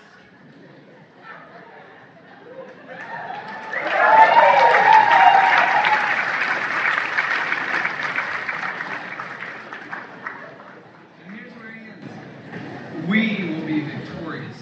And 11.24 11.34
here's 11.34 11.52
where 11.52 11.70
he 11.72 11.90
ends. 11.90 13.08
We 13.08 13.52
will 13.52 13.66
be 13.66 13.80
victorious. 13.80 14.56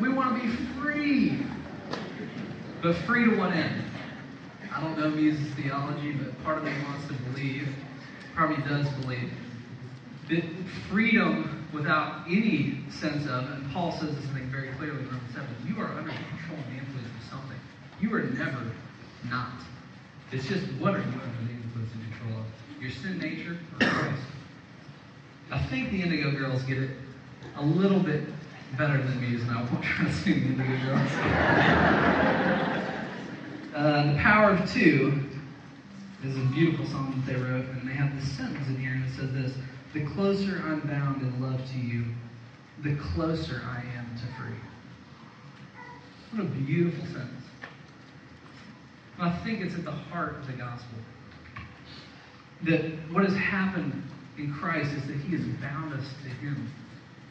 We 0.00 0.08
want 0.08 0.40
to 0.40 0.48
be 0.48 0.54
free. 0.80 1.46
But 2.82 2.96
free 2.96 3.24
to 3.24 3.36
what 3.36 3.52
end? 3.52 3.82
I 4.74 4.80
don't 4.80 4.98
know 4.98 5.10
Muse's 5.10 5.52
theology, 5.54 6.12
but 6.12 6.42
part 6.44 6.58
of 6.58 6.64
me 6.64 6.72
wants 6.84 7.06
to 7.08 7.14
believe, 7.30 7.68
probably 8.34 8.62
does 8.68 8.88
believe, 9.00 9.30
that 10.28 10.44
freedom 10.90 11.66
without 11.72 12.26
any 12.26 12.80
sense 12.90 13.26
of, 13.28 13.50
and 13.50 13.70
Paul 13.72 13.92
says 13.92 14.14
this 14.16 14.24
I 14.30 14.34
think 14.38 14.46
very 14.46 14.68
clearly 14.78 15.00
in 15.00 15.06
Romans 15.06 15.32
7, 15.34 15.46
you 15.66 15.80
are 15.80 15.88
under 15.88 16.10
the 16.10 16.16
control 16.16 16.58
and 16.58 16.76
the 16.76 16.80
influence 16.80 17.08
of 17.22 17.30
something. 17.30 17.58
You 18.00 18.14
are 18.14 18.22
never 18.22 18.72
not. 19.30 19.60
It's 20.32 20.46
just 20.46 20.66
what 20.74 20.94
are 20.94 20.98
you 20.98 21.04
under 21.04 21.44
the 21.46 21.52
influence 21.52 21.92
and 21.92 22.12
control 22.12 22.40
of? 22.40 22.46
Your 22.82 22.90
sin 22.90 23.18
nature 23.18 23.58
or 23.80 23.86
Christ? 23.86 24.22
I 25.50 25.58
think 25.66 25.90
the 25.90 26.02
Indigo 26.02 26.32
Girls 26.32 26.62
get 26.64 26.78
it 26.78 26.90
a 27.56 27.62
little 27.64 28.00
bit 28.00 28.22
better 28.76 28.98
than 28.98 29.20
Muse, 29.20 29.42
and 29.42 29.50
I 29.52 29.62
won't 29.62 29.82
try 29.82 30.04
to 30.06 30.12
sing 30.12 30.40
the 30.40 30.62
Indigo 30.62 30.86
Girls. 30.86 31.10
uh, 33.74 34.12
the 34.12 34.18
Power 34.18 34.50
of 34.50 34.70
Two 34.72 35.20
is 36.24 36.36
a 36.36 36.40
beautiful 36.46 36.86
song 36.86 37.22
that 37.24 37.32
they 37.32 37.38
wrote, 37.40 37.66
and 37.66 37.88
they 37.88 37.94
sentence 38.64 38.76
in 38.76 38.82
here, 38.82 38.94
and 38.94 39.04
it 39.04 39.16
says 39.16 39.32
this 39.32 39.56
The 39.92 40.04
closer 40.12 40.62
I'm 40.64 40.80
bound 40.80 41.22
in 41.22 41.40
love 41.40 41.60
to 41.72 41.78
you, 41.78 42.04
the 42.82 42.96
closer 42.96 43.62
I 43.64 43.82
am 43.96 44.06
to 44.16 44.26
free. 44.36 44.56
What 46.32 46.46
a 46.46 46.50
beautiful 46.50 47.04
sentence. 47.06 47.44
I 49.18 49.30
think 49.44 49.60
it's 49.60 49.74
at 49.74 49.84
the 49.84 49.92
heart 49.92 50.36
of 50.36 50.46
the 50.46 50.54
gospel. 50.54 50.98
That 52.64 52.82
what 53.12 53.24
has 53.24 53.36
happened 53.36 54.02
in 54.38 54.52
Christ 54.52 54.90
is 54.92 55.06
that 55.06 55.16
He 55.16 55.36
has 55.36 55.46
bound 55.60 55.92
us 55.92 56.06
to 56.22 56.28
Him. 56.28 56.70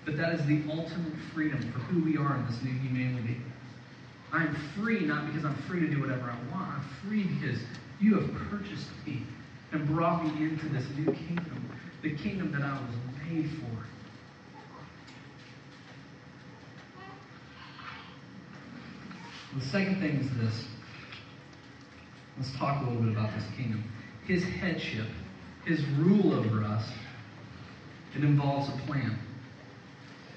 But 0.06 0.18
that 0.18 0.34
is 0.34 0.46
the 0.46 0.62
ultimate 0.70 1.14
freedom 1.34 1.60
for 1.72 1.80
who 1.80 2.04
we 2.04 2.18
are 2.18 2.36
in 2.36 2.46
this 2.46 2.62
new 2.62 2.72
humanity. 2.72 3.38
I'm 4.32 4.56
free 4.76 5.02
not 5.02 5.28
because 5.28 5.46
I'm 5.46 5.56
free 5.64 5.80
to 5.82 5.88
do 5.88 6.02
whatever 6.02 6.24
I 6.24 6.52
want. 6.52 6.70
I'm 6.70 6.86
free 7.08 7.24
because 7.24 7.60
You 8.00 8.20
have 8.20 8.34
purchased 8.50 8.88
me 9.06 9.22
and 9.74 9.88
brought 9.88 10.24
me 10.24 10.46
into 10.46 10.70
this 10.70 10.86
new 10.96 11.06
kingdom, 11.06 11.70
the 12.04 12.16
kingdom 12.16 12.52
that 12.52 12.62
I 12.62 12.74
was 12.74 12.96
made 13.28 13.50
for. 13.50 13.84
The 19.58 19.66
second 19.66 20.00
thing 20.00 20.18
is 20.18 20.30
this. 20.38 20.66
Let's 22.38 22.56
talk 22.58 22.82
a 22.82 22.90
little 22.90 23.04
bit 23.04 23.14
about 23.14 23.34
this 23.36 23.46
kingdom. 23.58 23.84
His 24.26 24.44
headship, 24.44 25.08
his 25.66 25.86
rule 25.98 26.34
over 26.34 26.64
us, 26.64 26.88
it 28.16 28.24
involves 28.24 28.70
a 28.70 28.78
plan. 28.86 29.18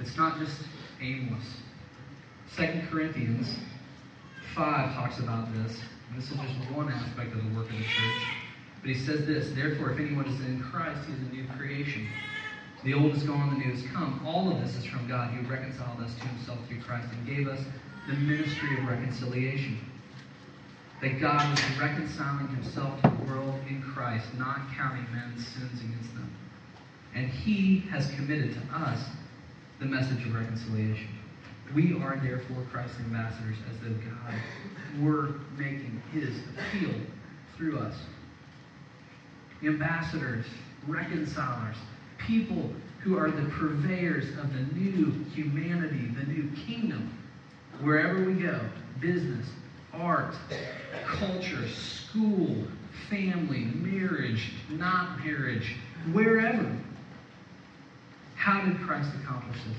It's 0.01 0.17
not 0.17 0.39
just 0.39 0.63
aimless. 1.01 1.45
Second 2.55 2.89
Corinthians 2.89 3.55
5 4.55 4.95
talks 4.95 5.19
about 5.19 5.53
this. 5.53 5.79
This 6.15 6.31
is 6.31 6.37
just 6.37 6.73
one 6.73 6.89
aspect 6.91 7.33
of 7.33 7.45
the 7.45 7.55
work 7.55 7.67
of 7.67 7.73
the 7.73 7.85
church. 7.85 8.46
But 8.81 8.91
he 8.91 8.95
says 8.95 9.27
this 9.27 9.53
Therefore, 9.55 9.93
if 9.93 9.99
anyone 9.99 10.27
is 10.27 10.41
in 10.47 10.63
Christ, 10.63 11.01
he 11.07 11.13
is 11.15 11.21
a 11.21 11.33
new 11.33 11.47
creation. 11.57 12.09
The 12.85 12.95
old 12.95 13.17
is 13.17 13.25
gone, 13.25 13.51
the 13.51 13.65
new 13.65 13.73
has 13.75 13.83
come. 13.93 14.23
All 14.25 14.53
of 14.53 14.61
this 14.61 14.77
is 14.77 14.85
from 14.85 15.09
God 15.09 15.31
who 15.31 15.49
reconciled 15.51 16.01
us 16.01 16.15
to 16.15 16.29
himself 16.29 16.59
through 16.69 16.83
Christ 16.83 17.09
and 17.13 17.27
gave 17.27 17.49
us 17.49 17.61
the 18.07 18.15
ministry 18.15 18.79
of 18.79 18.89
reconciliation. 18.89 19.79
That 21.03 21.21
God 21.21 21.51
was 21.51 21.79
reconciling 21.81 22.49
himself 22.49 23.03
to 23.03 23.09
the 23.09 23.31
world 23.31 23.59
in 23.69 23.83
Christ, 23.83 24.27
not 24.39 24.61
counting 24.77 25.05
men's 25.13 25.47
sins 25.49 25.81
against 25.81 26.15
them. 26.15 26.33
And 27.15 27.29
he 27.29 27.81
has 27.91 28.07
committed 28.13 28.55
to 28.55 28.77
us 28.77 29.01
the 29.81 29.87
message 29.87 30.25
of 30.25 30.35
reconciliation. 30.35 31.09
We 31.75 31.95
are 32.01 32.21
therefore 32.23 32.65
Christ's 32.71 33.01
ambassadors 33.01 33.57
as 33.71 33.79
though 33.81 33.95
God 33.95 35.03
were 35.03 35.41
making 35.59 36.01
his 36.13 36.31
appeal 36.57 36.95
through 37.57 37.79
us. 37.79 37.97
Ambassadors, 39.63 40.47
reconcilers, 40.87 41.77
people 42.19 42.71
who 43.01 43.17
are 43.17 43.31
the 43.31 43.49
purveyors 43.51 44.29
of 44.39 44.53
the 44.53 44.61
new 44.79 45.13
humanity, 45.35 46.09
the 46.19 46.27
new 46.27 46.51
kingdom. 46.67 47.13
Wherever 47.81 48.25
we 48.25 48.35
go, 48.35 48.61
business, 49.01 49.47
art, 49.93 50.35
culture, 51.07 51.69
school, 51.69 52.65
family, 53.09 53.67
marriage, 53.75 54.53
not 54.71 55.25
marriage, 55.25 55.77
wherever. 56.13 56.77
How 58.35 58.65
did 58.65 58.79
Christ 58.81 59.11
accomplish 59.23 59.59
this? 59.69 59.79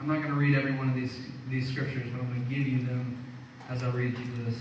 I'm 0.00 0.06
not 0.06 0.18
going 0.22 0.28
to 0.28 0.34
read 0.34 0.56
every 0.56 0.76
one 0.76 0.88
of 0.88 0.94
these, 0.94 1.16
these 1.50 1.68
scriptures, 1.68 2.04
but 2.12 2.20
I'm 2.20 2.28
going 2.28 2.44
to 2.44 2.54
give 2.54 2.66
you 2.66 2.86
them 2.86 3.24
as 3.68 3.82
I 3.82 3.90
read 3.90 4.16
through 4.16 4.44
this. 4.44 4.54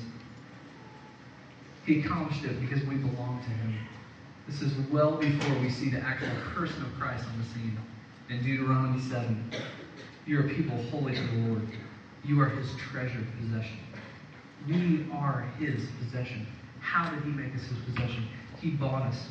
He 1.87 2.01
accomplished 2.01 2.43
it 2.43 2.59
because 2.59 2.83
we 2.83 2.95
belong 2.95 3.41
to 3.45 3.49
him. 3.49 3.79
This 4.45 4.61
is 4.61 4.73
well 4.91 5.15
before 5.15 5.57
we 5.59 5.69
see 5.69 5.89
the 5.89 6.01
actual 6.01 6.27
person 6.53 6.83
of 6.83 6.93
Christ 6.99 7.23
on 7.25 7.39
the 7.39 7.45
scene. 7.45 7.79
In 8.29 8.43
Deuteronomy 8.43 9.01
7, 9.01 9.51
you're 10.25 10.47
a 10.47 10.53
people 10.53 10.75
holy 10.91 11.15
to 11.15 11.21
the 11.21 11.47
Lord. 11.47 11.61
You 12.25 12.41
are 12.41 12.49
his 12.49 12.75
treasured 12.75 13.25
possession. 13.39 13.77
We 14.67 15.07
are 15.13 15.49
his 15.59 15.81
possession. 16.03 16.45
How 16.81 17.09
did 17.09 17.23
he 17.23 17.29
make 17.29 17.55
us 17.55 17.61
his 17.61 17.77
possession? 17.85 18.27
He 18.59 18.71
bought 18.71 19.03
us. 19.03 19.29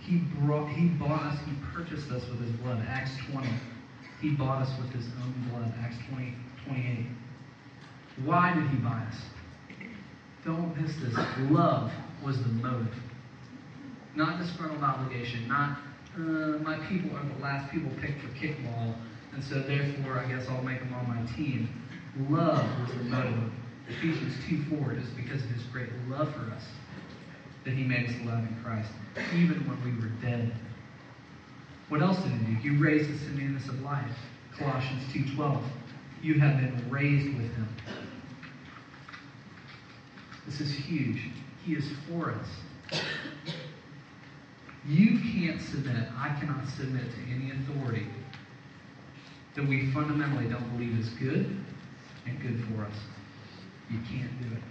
He 0.00 0.16
brought 0.40 0.68
he 0.70 0.88
bought 0.88 1.22
us, 1.22 1.38
he 1.46 1.54
purchased 1.72 2.10
us 2.10 2.28
with 2.28 2.40
his 2.40 2.50
blood. 2.56 2.84
Acts 2.88 3.12
20. 3.30 3.48
He 4.20 4.30
bought 4.30 4.62
us 4.62 4.70
with 4.80 4.90
his 4.90 5.06
own 5.22 5.48
blood. 5.48 5.72
Acts 5.80 5.96
20, 6.10 6.34
28. 6.66 7.06
Why 8.24 8.52
did 8.52 8.66
he 8.70 8.76
buy 8.78 9.00
us? 9.08 9.16
Don't 10.44 10.78
miss 10.80 10.94
this. 10.96 11.14
Love 11.50 11.90
was 12.24 12.38
the 12.42 12.48
motive. 12.48 12.94
Not 14.14 14.38
disgruntled 14.38 14.82
obligation, 14.82 15.48
not 15.48 15.78
uh, 16.16 16.62
my 16.62 16.78
people 16.88 17.16
are 17.16 17.24
the 17.24 17.42
last 17.42 17.72
people 17.72 17.90
picked 18.00 18.20
for 18.20 18.28
kickball, 18.28 18.94
and 19.32 19.42
so 19.42 19.60
therefore 19.60 20.18
I 20.18 20.28
guess 20.28 20.46
I'll 20.48 20.62
make 20.62 20.78
them 20.78 20.94
on 20.94 21.08
my 21.08 21.32
team. 21.34 21.68
Love 22.30 22.64
was 22.80 22.96
the 22.96 23.04
motive. 23.04 23.50
Ephesians 23.88 24.34
2 24.48 24.78
4 24.78 24.92
is 24.92 25.08
because 25.10 25.42
of 25.42 25.50
his 25.50 25.62
great 25.72 25.88
love 26.08 26.32
for 26.34 26.52
us 26.54 26.62
that 27.64 27.74
he 27.74 27.82
made 27.82 28.08
us 28.08 28.14
alive 28.22 28.46
in 28.46 28.56
Christ, 28.62 28.90
even 29.34 29.66
when 29.66 29.82
we 29.84 30.00
were 30.00 30.12
dead. 30.22 30.52
What 31.88 32.02
else 32.02 32.18
did 32.22 32.32
he 32.32 32.54
do? 32.54 32.60
He 32.60 32.70
raised 32.70 33.10
us 33.10 33.20
to 33.22 33.30
newness 33.30 33.68
of 33.68 33.80
life. 33.80 34.14
Colossians 34.58 35.02
2.12. 35.12 35.62
You 36.22 36.34
have 36.40 36.56
been 36.58 36.90
raised 36.90 37.26
with 37.26 37.52
him. 37.54 37.68
This 40.46 40.60
is 40.60 40.72
huge. 40.72 41.20
He 41.64 41.74
is 41.74 41.84
for 42.08 42.32
us. 42.32 43.02
You 44.86 45.18
can't 45.18 45.60
submit, 45.60 46.08
I 46.18 46.36
cannot 46.38 46.68
submit 46.68 47.04
to 47.10 47.34
any 47.34 47.52
authority 47.52 48.06
that 49.54 49.66
we 49.66 49.90
fundamentally 49.92 50.46
don't 50.46 50.68
believe 50.76 50.98
is 50.98 51.08
good 51.10 51.56
and 52.26 52.42
good 52.42 52.62
for 52.68 52.84
us. 52.84 52.96
You 53.90 53.98
can't 54.10 54.30
do 54.42 54.56
it. 54.56 54.62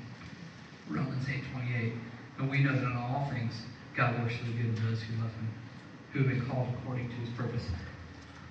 Romans 0.90 1.26
8.28 1.26 1.94
and 2.40 2.50
we 2.50 2.60
know 2.60 2.74
that 2.74 2.84
in 2.84 2.98
all 2.98 3.30
things, 3.32 3.54
God 3.96 4.20
works 4.20 4.36
for 4.36 4.46
the 4.46 4.54
good 4.54 4.70
of 4.70 4.84
those 4.84 5.02
who 5.02 5.22
love 5.22 5.32
him, 5.34 5.50
who 6.12 6.20
have 6.20 6.30
been 6.30 6.46
called 6.50 6.68
according 6.80 7.10
to 7.10 7.16
his 7.16 7.30
purpose. 7.30 7.62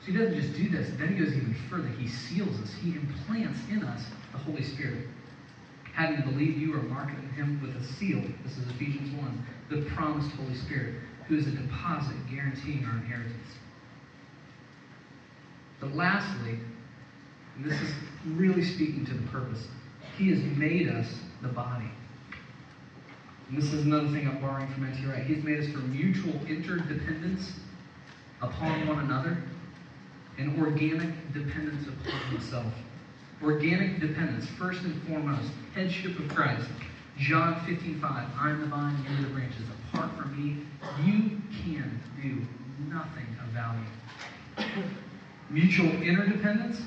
So 0.00 0.12
he 0.12 0.18
doesn't 0.18 0.40
just 0.40 0.54
do 0.54 0.68
this, 0.68 0.90
then 0.98 1.14
he 1.14 1.24
goes 1.24 1.34
even 1.34 1.54
further. 1.68 1.88
He 1.88 2.08
seals 2.08 2.60
us. 2.60 2.72
He 2.82 2.94
implants 2.94 3.60
in 3.70 3.84
us 3.84 4.04
the 4.32 4.38
Holy 4.38 4.62
Spirit. 4.62 5.08
Having 5.92 6.22
believed 6.22 6.58
you 6.58 6.74
are 6.74 6.82
marked 6.82 7.18
in 7.18 7.28
him 7.30 7.60
with 7.60 7.76
a 7.76 7.92
seal, 7.94 8.22
this 8.44 8.56
is 8.56 8.66
Ephesians 8.70 9.14
1, 9.14 9.46
the 9.70 9.82
promised 9.90 10.30
Holy 10.36 10.56
Spirit, 10.56 10.94
who 11.28 11.36
is 11.36 11.46
a 11.46 11.50
deposit 11.50 12.16
guaranteeing 12.30 12.84
our 12.86 12.96
inheritance. 12.96 13.36
But 15.80 15.94
lastly, 15.94 16.58
and 17.56 17.64
this 17.64 17.78
is 17.80 17.92
really 18.26 18.62
speaking 18.62 19.04
to 19.06 19.14
the 19.14 19.26
purpose, 19.28 19.66
he 20.16 20.30
has 20.30 20.40
made 20.56 20.88
us 20.88 21.06
the 21.42 21.48
body. 21.48 21.90
And 23.48 23.60
this 23.60 23.72
is 23.72 23.84
another 23.84 24.08
thing 24.08 24.26
I'm 24.26 24.40
borrowing 24.40 24.72
from 24.72 24.84
N.T. 24.84 25.04
Wright. 25.06 25.24
He's 25.24 25.44
made 25.44 25.58
us 25.58 25.70
for 25.72 25.78
mutual 25.78 26.40
interdependence 26.46 27.52
upon 28.40 28.86
one 28.86 29.00
another 29.00 29.42
and 30.38 30.58
organic 30.58 31.10
dependence 31.34 31.86
upon 31.86 32.20
himself. 32.30 32.72
Organic 33.42 33.98
dependence, 33.98 34.46
first 34.56 34.82
and 34.82 35.02
foremost, 35.02 35.50
headship 35.74 36.16
of 36.18 36.28
Christ. 36.28 36.68
John 37.18 37.60
15, 37.66 38.00
5, 38.00 38.28
I 38.38 38.50
am 38.50 38.60
the 38.60 38.66
vine, 38.66 38.96
you 39.08 39.18
are 39.18 39.22
the 39.28 39.34
branches. 39.34 39.62
Apart 39.92 40.16
from 40.16 40.36
me, 40.36 40.64
you 41.04 41.40
can 41.64 42.00
do 42.22 42.40
nothing 42.88 43.26
of 43.42 43.48
value. 43.48 44.86
Mutual 45.50 45.90
interdependence, 46.02 46.82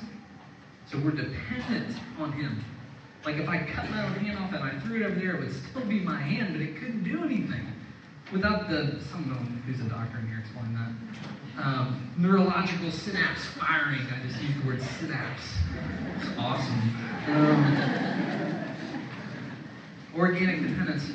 so 0.90 0.98
we're 0.98 1.10
dependent 1.10 1.96
on 2.18 2.32
him. 2.32 2.64
Like 3.24 3.36
if 3.36 3.48
I 3.48 3.58
cut 3.58 3.90
my 3.90 4.04
own 4.04 4.14
hand 4.14 4.38
off 4.38 4.52
and 4.52 4.62
I 4.62 4.80
threw 4.80 5.02
it 5.02 5.06
over 5.06 5.14
there, 5.14 5.36
it 5.36 5.40
would 5.40 5.54
still 5.70 5.84
be 5.84 6.00
my 6.00 6.20
hand, 6.20 6.54
but 6.54 6.62
it 6.62 6.76
couldn't 6.76 7.04
do 7.04 7.22
anything. 7.22 7.66
Without 8.32 8.68
the, 8.68 8.98
someone 9.12 9.62
who's 9.66 9.80
a 9.80 9.88
doctor 9.88 10.18
in 10.18 10.26
here 10.26 10.40
explain 10.40 10.74
that. 10.74 11.62
Um, 11.62 12.10
neurological 12.18 12.90
synapse 12.90 13.44
firing. 13.58 14.00
I 14.00 14.26
just 14.26 14.42
used 14.42 14.62
the 14.62 14.66
word 14.66 14.82
synapse. 14.98 15.42
It's 16.16 16.36
awesome. 16.36 16.96
Um, 17.28 18.64
organic 20.16 20.60
dependence. 20.62 21.12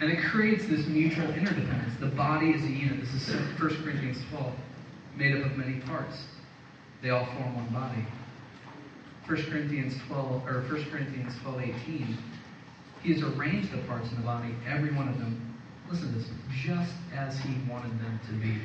And 0.00 0.12
it 0.12 0.22
creates 0.22 0.66
this 0.66 0.86
mutual 0.86 1.28
interdependence. 1.30 1.98
The 1.98 2.06
body 2.06 2.50
is 2.50 2.62
a 2.62 2.68
unit. 2.68 3.00
This 3.00 3.28
is 3.28 3.34
1 3.34 3.82
Corinthians 3.82 4.18
12, 4.30 4.52
made 5.16 5.36
up 5.36 5.50
of 5.50 5.56
many 5.56 5.80
parts. 5.80 6.24
They 7.02 7.10
all 7.10 7.26
form 7.26 7.56
one 7.56 7.68
body. 7.72 8.06
1 9.26 9.50
Corinthians 9.50 9.94
12 10.06 10.46
or 10.46 10.62
1 10.62 10.90
Corinthians 10.90 11.32
12, 11.42 11.62
18, 11.62 12.18
he 13.02 13.12
has 13.12 13.22
arranged 13.22 13.72
the 13.72 13.78
parts 13.86 14.10
in 14.10 14.16
the 14.16 14.22
body, 14.22 14.54
every 14.66 14.92
one 14.92 15.08
of 15.08 15.18
them, 15.18 15.53
listen 15.90 16.12
to 16.12 16.18
this, 16.18 16.28
just 16.50 16.92
as 17.14 17.38
he 17.38 17.54
wanted 17.68 17.92
them 18.00 18.20
to 18.26 18.32
be. 18.34 18.58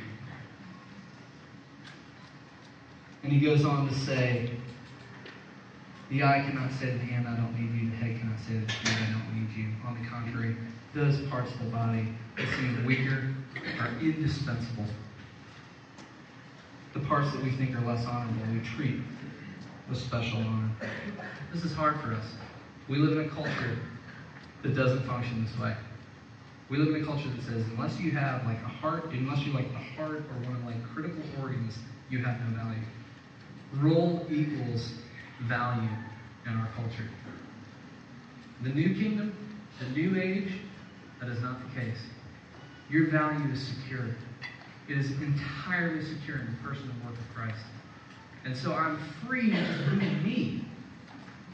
And 3.24 3.34
he 3.34 3.40
goes 3.40 3.66
on 3.66 3.88
to 3.90 3.94
say, 3.94 4.52
the 6.10 6.24
eye 6.24 6.44
cannot 6.48 6.72
say 6.72 6.88
to 6.88 6.98
the 6.98 7.04
hand, 7.06 7.28
I 7.28 7.36
don't 7.36 7.54
need 7.60 7.80
you. 7.80 7.90
The 7.92 7.98
head 7.98 8.20
cannot 8.20 8.40
say 8.40 8.54
to 8.54 8.62
the 8.62 8.72
feet, 8.72 8.98
I 9.08 9.12
don't 9.12 9.36
need 9.36 9.56
you. 9.56 9.68
On 9.86 10.02
the 10.02 10.10
contrary, 10.10 10.56
those 10.96 11.22
parts 11.30 11.52
of 11.52 11.60
the 11.60 11.70
body 11.70 12.08
that 12.38 12.48
seem 12.56 12.84
weaker 12.86 13.34
are 13.80 13.90
indispensable. 14.02 14.86
The 16.94 17.02
parts 17.02 17.32
that 17.34 17.44
we 17.44 17.52
think 17.52 17.76
are 17.76 17.82
less 17.82 18.06
honorable, 18.06 18.42
we 18.52 18.62
treat 18.62 19.02
with 19.88 20.00
special 20.00 20.40
honor. 20.40 20.70
This 21.54 21.64
is 21.64 21.74
hard 21.74 22.00
for 22.02 22.14
us. 22.14 22.26
We 22.88 22.98
live 22.98 23.18
in 23.18 23.26
a 23.26 23.30
culture 23.30 23.78
that 24.64 24.76
doesn't 24.76 25.06
function 25.06 25.46
this 25.46 25.60
way. 25.60 25.76
We 26.70 26.78
live 26.78 26.94
in 26.94 27.02
a 27.02 27.06
culture 27.06 27.30
that 27.30 27.44
says 27.44 27.66
unless 27.76 28.00
you 28.00 28.12
have 28.12 28.46
like 28.46 28.62
a 28.62 28.68
heart, 28.68 29.06
unless 29.06 29.40
you 29.40 29.54
like 29.54 29.72
the 29.72 29.80
heart 29.80 30.20
or 30.20 30.50
one 30.50 30.56
of 30.56 30.66
like 30.66 30.84
critical 30.94 31.22
organs, 31.42 31.76
you 32.12 32.24
have 32.24 32.40
no 32.42 32.58
value. 32.58 32.84
Role 33.78 34.26
equals 34.30 34.94
value 35.48 35.90
in 36.46 36.54
our 36.54 36.70
culture. 36.76 37.10
The 38.62 38.70
new 38.70 38.94
kingdom, 38.94 39.34
The 39.80 39.90
new 39.90 40.20
age, 40.22 40.52
that 41.20 41.30
is 41.30 41.42
not 41.42 41.58
the 41.60 41.80
case. 41.80 41.98
Your 42.90 43.08
value 43.08 43.52
is 43.52 43.62
secure. 43.62 44.06
It 44.88 44.98
is 44.98 45.12
entirely 45.12 46.04
secure 46.04 46.40
in 46.40 46.46
the 46.46 46.68
person 46.68 46.90
and 46.90 47.04
work 47.04 47.18
of 47.18 47.36
Christ. 47.36 47.64
And 48.46 48.56
so 48.56 48.74
I'm 48.74 49.00
free 49.26 49.50
to 49.52 49.98
be 50.00 50.10
me. 50.24 50.66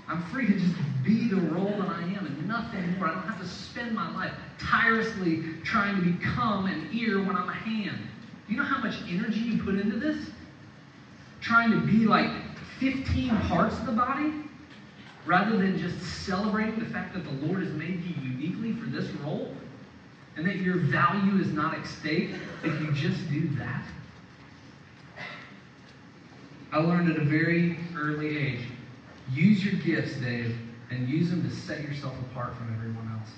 I'm 0.08 0.24
free 0.24 0.48
to 0.48 0.54
just 0.54 0.76
be 1.04 1.30
the 1.30 1.36
role 1.36 1.76
that 1.78 1.90
I 1.90 2.04
am 2.04 2.26
and 2.26 2.48
nothing 2.48 2.98
more. 2.98 3.08
I 3.08 3.14
don't 3.14 3.28
have 3.28 3.42
to 3.42 3.48
spend 3.48 3.94
my 3.94 4.14
life 4.14 4.34
tirelessly 4.60 5.44
trying 5.64 5.96
to 5.96 6.02
become 6.02 6.66
an 6.66 6.90
ear 6.94 7.24
when 7.24 7.36
I'm 7.36 7.50
a 7.50 7.54
hand. 7.54 7.98
Do 8.48 8.54
you 8.54 8.60
know 8.60 8.66
how 8.66 8.82
much 8.82 8.96
energy 9.10 9.40
you 9.40 9.64
put 9.64 9.76
into 9.76 9.98
this? 9.98 10.30
Trying 11.42 11.72
to 11.72 11.80
be 11.80 12.06
like 12.06 12.30
15 12.80 13.38
parts 13.42 13.78
of 13.78 13.86
the 13.86 13.92
body 13.92 14.34
rather 15.26 15.58
than 15.58 15.78
just 15.78 16.00
celebrating 16.26 16.80
the 16.80 16.86
fact 16.86 17.14
that 17.14 17.24
the 17.24 17.48
Lord 17.48 17.64
has 17.64 17.74
made 17.74 18.04
you 18.04 18.16
uniquely 18.22 18.74
for 18.74 18.86
this 18.90 19.10
role 19.24 19.56
and 20.38 20.46
that 20.46 20.58
your 20.58 20.78
value 20.78 21.42
is 21.42 21.52
not 21.52 21.78
at 21.78 21.88
stake 21.88 22.32
if 22.64 22.82
you 22.82 22.92
just 22.92 23.30
do 23.30 23.48
that. 23.58 23.84
I 26.72 26.80
learned 26.80 27.10
at 27.10 27.18
a 27.18 27.26
very 27.26 27.80
early 27.98 28.38
age 28.38 28.60
use 29.34 29.64
your 29.66 29.76
gifts, 29.82 30.16
Dave, 30.18 30.56
and 30.92 31.08
use 31.08 31.30
them 31.30 31.48
to 31.48 31.56
set 31.56 31.82
yourself 31.82 32.14
apart 32.30 32.56
from 32.58 32.74
everyone 32.76 33.12
else. 33.20 33.32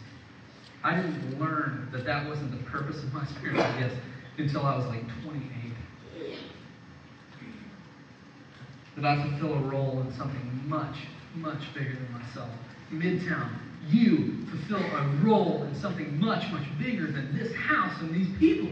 I 0.87 0.95
didn't 0.95 1.37
learn 1.37 1.89
that 1.91 2.05
that 2.05 2.25
wasn't 2.29 2.51
the 2.51 2.63
purpose 2.69 3.03
of 3.03 3.11
my 3.11 3.25
spiritual 3.25 3.65
gifts 3.77 3.99
until 4.37 4.65
I 4.65 4.77
was 4.77 4.85
like 4.85 5.01
28. 5.25 6.33
That 8.95 9.03
I 9.05 9.27
fulfill 9.27 9.55
a 9.55 9.69
role 9.69 10.01
in 10.07 10.15
something 10.15 10.63
much, 10.65 10.95
much 11.35 11.61
bigger 11.73 11.93
than 11.93 12.09
myself. 12.13 12.49
Midtown, 12.89 13.49
you 13.89 14.45
fulfill 14.45 14.77
a 14.77 15.07
role 15.21 15.63
in 15.63 15.75
something 15.75 16.17
much, 16.21 16.49
much 16.53 16.65
bigger 16.79 17.07
than 17.07 17.37
this 17.37 17.53
house 17.53 17.99
and 17.99 18.15
these 18.15 18.29
people. 18.39 18.71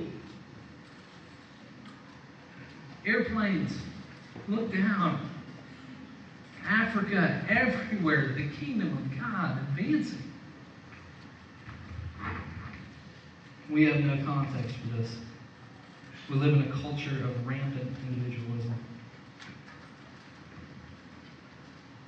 Airplanes, 3.05 3.77
look 4.47 4.71
down. 4.71 5.29
Africa, 6.65 7.45
everywhere, 7.49 8.33
the 8.37 8.49
kingdom 8.57 8.97
of 8.97 9.19
God 9.19 9.59
advancing. 9.67 10.31
We 13.69 13.85
have 13.85 14.01
no 14.01 14.23
context 14.23 14.75
for 14.77 14.97
this. 14.97 15.15
We 16.29 16.35
live 16.35 16.53
in 16.53 16.61
a 16.63 16.81
culture 16.81 17.23
of 17.23 17.47
rampant 17.47 17.95
individualism. 18.07 18.75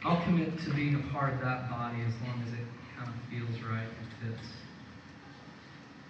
I'll 0.04 0.24
commit 0.24 0.60
to 0.60 0.74
being 0.74 0.96
a 0.96 1.14
part 1.14 1.34
of 1.34 1.40
that 1.42 1.70
body 1.70 1.98
as 2.02 2.14
long 2.26 2.44
as 2.46 2.54
it 2.54 2.66
kind 2.98 3.10
of 3.10 3.30
feels 3.30 3.62
right 3.64 3.88
and 3.88 4.36
fits. 4.36 4.48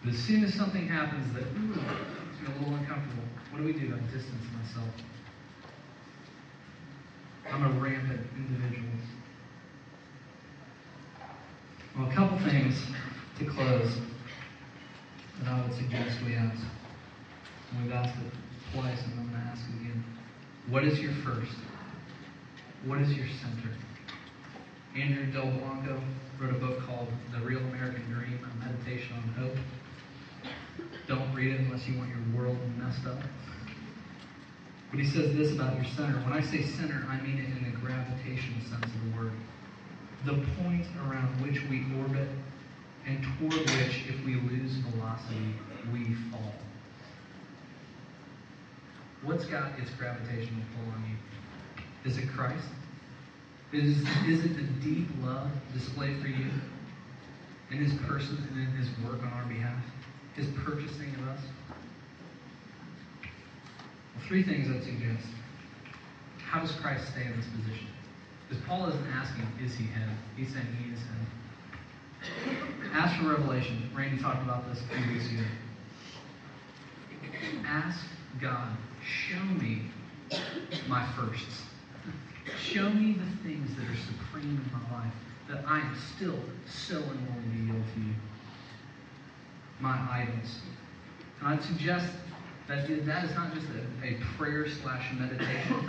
But 0.04 0.14
as 0.14 0.20
soon 0.20 0.44
as 0.44 0.54
something 0.54 0.88
happens 0.88 1.34
that, 1.34 1.44
ooh, 1.44 1.80
a 2.48 2.60
little 2.60 2.76
uncomfortable, 2.76 3.24
what 3.52 3.60
do 3.60 3.66
we 3.66 3.74
do? 3.74 3.94
I 3.96 4.00
distance 4.14 4.44
myself. 4.54 4.90
I'm 7.50 7.64
a 7.64 7.80
rampant 7.80 8.22
individual. 8.36 8.90
Well, 11.98 12.10
a 12.10 12.14
couple 12.14 12.38
things 12.40 12.86
to 13.40 13.46
close 13.46 13.98
that 15.40 15.48
I 15.48 15.62
would 15.62 15.76
suggest 15.76 16.18
we 16.26 16.36
ask. 16.36 16.62
And 17.72 17.84
we've 17.84 17.94
asked 17.94 18.18
it 18.18 18.34
twice, 18.74 19.04
and 19.04 19.14
I'm 19.20 19.30
going 19.30 19.42
to 19.42 19.48
ask 19.50 19.62
again. 19.70 20.04
What 20.70 20.84
is 20.84 21.00
your 21.00 21.14
first? 21.24 21.56
What 22.86 23.02
is 23.02 23.14
your 23.14 23.28
center? 23.42 23.74
Andrew 24.96 25.32
Delbanco 25.32 26.02
wrote 26.40 26.56
a 26.56 26.60
book 26.60 26.82
called 26.86 27.08
The 27.32 27.40
Real 27.46 27.60
American 27.60 28.04
Dream, 28.12 28.40
a 28.44 28.66
meditation 28.66 29.14
on 29.16 29.30
hope. 29.34 29.58
Don't 31.08 31.34
read 31.34 31.54
it 31.54 31.60
unless 31.62 31.88
you 31.88 31.98
want 31.98 32.10
your 32.10 32.42
world 32.42 32.58
messed 32.78 33.06
up. 33.06 33.20
But 34.92 35.00
he 35.00 35.06
says 35.06 35.36
this 35.36 35.54
about 35.54 35.76
your 35.76 35.86
center. 35.96 36.18
When 36.22 36.34
I 36.34 36.42
say 36.42 36.64
center, 36.64 37.06
I 37.10 37.20
mean 37.22 37.38
it 37.38 37.46
in 37.46 37.72
the 37.72 37.78
gravitational 37.78 38.62
sense 38.62 38.86
of 38.86 39.04
the 39.04 39.18
word. 39.18 39.34
The 40.26 40.46
point 40.64 40.86
around 41.08 41.42
which 41.42 41.62
we 41.70 41.86
orbit 42.00 42.28
and 43.08 43.24
toward 43.40 43.62
which, 43.62 44.04
if 44.10 44.26
we 44.26 44.36
lose 44.36 44.74
velocity, 44.92 45.56
we 45.94 46.14
fall. 46.30 46.54
What's 49.24 49.46
got 49.46 49.80
its 49.80 49.92
gravitational 49.92 50.62
pull 50.76 50.94
on 50.94 51.04
you? 51.10 52.10
Is 52.10 52.18
it 52.18 52.28
Christ? 52.36 52.68
Is, 53.72 53.98
is 54.28 54.46
it 54.46 54.56
the 54.56 54.68
deep 54.84 55.08
love 55.22 55.50
displayed 55.74 56.22
for 56.22 56.28
you 56.28 56.50
in 57.72 57.78
his 57.78 57.94
person 58.08 58.38
and 58.52 58.60
in 58.60 58.76
his 58.76 58.88
work 59.06 59.22
on 59.22 59.32
our 59.34 59.46
behalf? 59.46 59.84
His 60.36 60.48
purchasing 60.64 61.16
of 61.16 61.30
us? 61.30 61.40
Well, 64.16 64.26
three 64.28 64.44
things 64.44 64.68
I'd 64.70 64.84
suggest. 64.84 65.26
How 66.46 66.62
does 66.62 66.72
Christ 66.76 67.08
stay 67.12 67.24
in 67.26 67.36
this 67.36 67.48
position? 67.48 67.88
Because 68.48 68.64
Paul 68.66 68.88
isn't 68.90 69.08
asking, 69.08 69.46
is 69.64 69.76
he 69.76 69.86
head? 69.88 70.10
He's 70.36 70.54
saying 70.54 70.68
he 70.82 70.94
is 70.94 71.00
head. 71.00 72.57
Ask 72.94 73.22
for 73.22 73.30
revelation. 73.30 73.90
Randy 73.96 74.22
talked 74.22 74.44
about 74.44 74.68
this 74.70 74.82
a 74.82 74.96
few 74.96 75.14
weeks 75.14 75.30
ago. 75.32 75.44
Ask 77.66 78.00
God, 78.42 78.76
show 79.04 79.44
me 79.60 79.84
my 80.88 81.06
firsts. 81.14 81.64
Show 82.60 82.90
me 82.90 83.14
the 83.14 83.48
things 83.48 83.76
that 83.76 83.84
are 83.84 83.96
supreme 83.96 84.62
in 84.64 84.72
my 84.72 84.98
life 84.98 85.14
that 85.50 85.64
I 85.68 85.80
am 85.80 85.96
still 86.16 86.40
so 86.66 86.98
unwilling 86.98 87.52
to 87.52 87.74
yield 87.74 87.84
to 87.96 88.00
you. 88.00 88.14
My 89.80 89.98
idols. 90.12 90.60
And 91.40 91.50
I'd 91.50 91.64
suggest 91.64 92.08
that 92.68 92.88
that 93.06 93.24
is 93.26 93.36
not 93.36 93.54
just 93.54 93.68
a, 93.68 94.08
a 94.08 94.18
prayer 94.38 94.68
slash 94.70 95.14
meditation. 95.14 95.86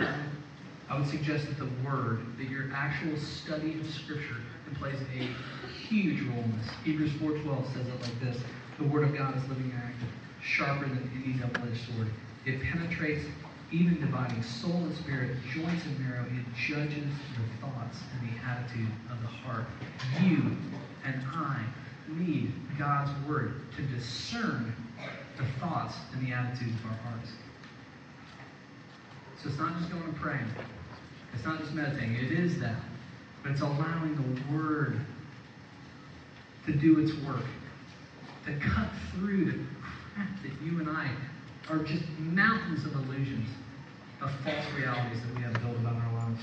I 0.89 0.97
would 0.97 1.07
suggest 1.07 1.47
that 1.47 1.57
the 1.57 1.69
Word, 1.85 2.21
that 2.37 2.49
your 2.49 2.71
actual 2.73 3.17
study 3.17 3.79
of 3.79 3.87
Scripture, 3.89 4.37
plays 4.75 4.95
a 5.01 5.67
huge 5.87 6.21
role 6.21 6.43
in 6.43 6.57
this. 6.57 6.69
Hebrews 6.83 7.11
4.12 7.13 7.73
says 7.73 7.87
it 7.87 8.01
like 8.01 8.19
this. 8.19 8.41
The 8.77 8.85
Word 8.85 9.03
of 9.03 9.17
God 9.17 9.35
is 9.35 9.43
living 9.49 9.71
and 9.71 9.83
active, 9.83 10.09
sharper 10.41 10.85
than 10.87 11.11
any 11.23 11.33
double-edged 11.33 11.85
sword. 11.85 12.07
It 12.45 12.61
penetrates 12.61 13.25
even 13.71 13.99
dividing 13.99 14.41
soul 14.41 14.75
and 14.75 14.95
spirit, 14.95 15.37
joints 15.53 15.85
and 15.85 15.99
marrow. 15.99 16.25
It 16.25 16.45
judges 16.55 17.13
the 17.35 17.61
thoughts 17.61 17.97
and 18.13 18.29
the 18.29 18.43
attitude 18.45 18.89
of 19.11 19.21
the 19.21 19.27
heart. 19.27 19.65
You 20.23 20.55
and 21.05 21.21
I 21.33 21.63
need 22.07 22.51
God's 22.77 23.11
Word 23.27 23.61
to 23.75 23.81
discern 23.83 24.73
the 25.37 25.45
thoughts 25.59 25.95
and 26.13 26.25
the 26.25 26.33
attitudes 26.33 26.73
of 26.83 26.91
our 26.91 26.97
hearts. 27.11 27.29
So 29.41 29.49
it's 29.49 29.59
not 29.59 29.77
just 29.77 29.91
going 29.91 30.03
and 30.03 30.15
praying. 30.15 30.47
It's 31.33 31.45
not 31.45 31.59
just 31.59 31.73
meditating. 31.73 32.15
It 32.15 32.31
is 32.31 32.59
that. 32.59 32.75
But 33.43 33.51
it's 33.53 33.61
allowing 33.61 34.15
the 34.15 34.53
Word 34.53 34.99
to 36.65 36.73
do 36.73 36.99
its 36.99 37.11
work, 37.25 37.45
to 38.45 38.59
cut 38.59 38.89
through 39.13 39.45
the 39.45 39.57
crap 39.81 40.29
that 40.43 40.61
you 40.63 40.79
and 40.79 40.89
I 40.89 41.15
are 41.69 41.79
just 41.83 42.03
mountains 42.19 42.85
of 42.85 42.93
illusions, 42.93 43.47
of 44.21 44.29
false 44.43 44.65
realities 44.75 45.21
that 45.25 45.35
we 45.35 45.41
have 45.41 45.53
built 45.53 45.77
about 45.77 45.95
our 45.95 46.13
lives. 46.13 46.41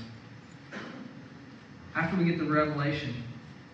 After 1.95 2.17
we 2.17 2.25
get 2.25 2.37
the 2.39 2.49
revelation, 2.49 3.23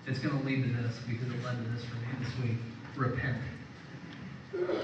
it's 0.07 0.19
going 0.19 0.37
to 0.37 0.45
lead 0.45 0.63
to 0.63 0.69
this 0.81 0.99
because 1.07 1.27
it 1.27 1.43
led 1.43 1.57
to 1.63 1.69
this 1.71 1.83
for 1.85 1.95
me 1.95 2.07
this 2.19 2.33
week. 2.41 2.57
Repent. 2.97 3.37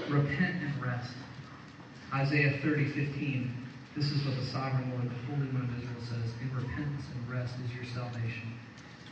Repent 0.08 0.62
and 0.62 0.82
rest. 0.82 1.12
Isaiah 2.12 2.58
30, 2.62 2.92
15. 2.92 3.59
This 4.00 4.12
is 4.12 4.24
what 4.24 4.34
the 4.34 4.46
sovereign 4.46 4.90
Lord, 4.92 5.10
the 5.10 5.14
Holy 5.28 5.46
One 5.52 5.68
of 5.68 5.76
Israel 5.76 6.00
says. 6.00 6.32
In 6.40 6.48
repentance 6.56 7.04
and 7.14 7.28
rest 7.28 7.52
is 7.62 7.70
your 7.74 7.84
salvation. 7.84 8.50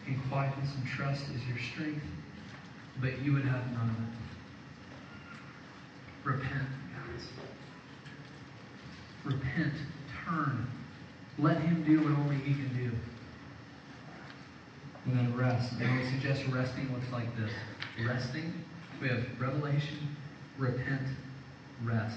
In 0.06 0.18
quietness 0.30 0.74
and 0.76 0.86
trust 0.86 1.24
is 1.24 1.44
your 1.46 1.58
strength. 1.58 2.06
But 2.98 3.18
you 3.18 3.34
would 3.34 3.44
have 3.44 3.70
none 3.72 3.90
of 3.90 3.96
it. 4.00 4.08
Repent, 6.24 6.68
guys. 6.94 7.28
Repent. 9.26 9.74
Turn. 10.24 10.66
Let 11.38 11.60
him 11.60 11.84
do 11.84 12.00
what 12.00 12.18
only 12.20 12.36
he 12.36 12.54
can 12.54 12.74
do. 12.74 12.90
And 15.04 15.18
then 15.18 15.36
rest. 15.36 15.74
And 15.82 16.00
I 16.00 16.10
suggest 16.12 16.44
resting 16.50 16.90
looks 16.94 17.12
like 17.12 17.36
this. 17.36 17.52
Resting, 18.06 18.54
we 19.02 19.08
have 19.08 19.22
revelation, 19.38 20.16
repent, 20.56 21.08
rest. 21.84 22.16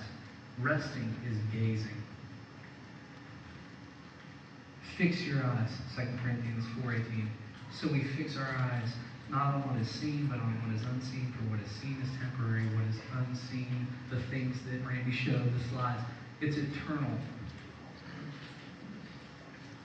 Resting 0.62 1.14
is 1.30 1.36
gazing. 1.52 2.02
Fix 4.98 5.22
your 5.22 5.44
eyes, 5.44 5.70
2 5.96 6.04
Corinthians 6.24 6.66
4.18. 6.84 7.28
So 7.72 7.88
we 7.92 8.04
fix 8.04 8.38
our 8.38 8.56
eyes 8.56 8.90
not 9.30 9.56
on 9.56 9.62
what 9.70 9.82
is 9.82 9.90
seen, 9.90 10.28
but 10.28 10.40
on 10.40 10.54
what 10.62 10.76
is 10.76 10.86
unseen. 10.88 11.34
For 11.38 11.50
what 11.50 11.60
is 11.62 11.72
seen 11.82 11.98
is 12.04 12.10
temporary, 12.20 12.66
what 12.76 12.84
is 12.90 13.00
unseen, 13.16 13.88
the 14.10 14.22
things 14.30 14.58
that 14.70 14.86
Randy 14.86 15.12
showed, 15.12 15.54
the 15.54 15.64
slides, 15.70 16.04
it's 16.42 16.58
eternal. 16.58 17.18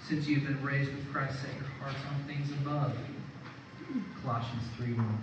Since 0.08 0.26
you've 0.26 0.44
been 0.44 0.62
raised 0.64 0.92
with 0.92 1.12
Christ, 1.12 1.40
set 1.40 1.54
your 1.54 1.68
hearts 1.80 1.98
on 2.10 2.26
things 2.26 2.50
above. 2.60 2.96
Colossians 4.22 4.62
3.1. 4.78 5.18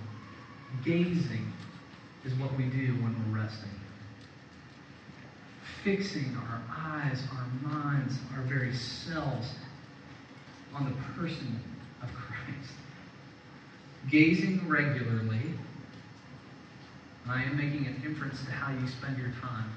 Gazing 0.86 1.52
is 2.26 2.34
what 2.36 2.56
we 2.58 2.66
do 2.66 2.94
when 3.02 3.16
we're 3.32 3.42
resting. 3.42 3.70
Fixing 5.84 6.38
our 6.38 6.64
eyes, 6.70 7.22
our 7.34 7.48
minds, 7.70 8.18
our 8.36 8.44
very 8.44 8.74
selves 8.74 9.54
on 10.76 10.86
the 10.86 11.22
person 11.22 11.60
of 12.02 12.10
Christ. 12.14 12.74
Gazing 14.10 14.68
regularly, 14.68 15.54
I 17.28 17.44
am 17.44 17.56
making 17.56 17.88
an 17.88 18.02
inference 18.06 18.44
to 18.46 18.52
how 18.52 18.74
you 18.74 18.88
spend 18.88 19.18
your 19.18 19.32
time, 19.42 19.72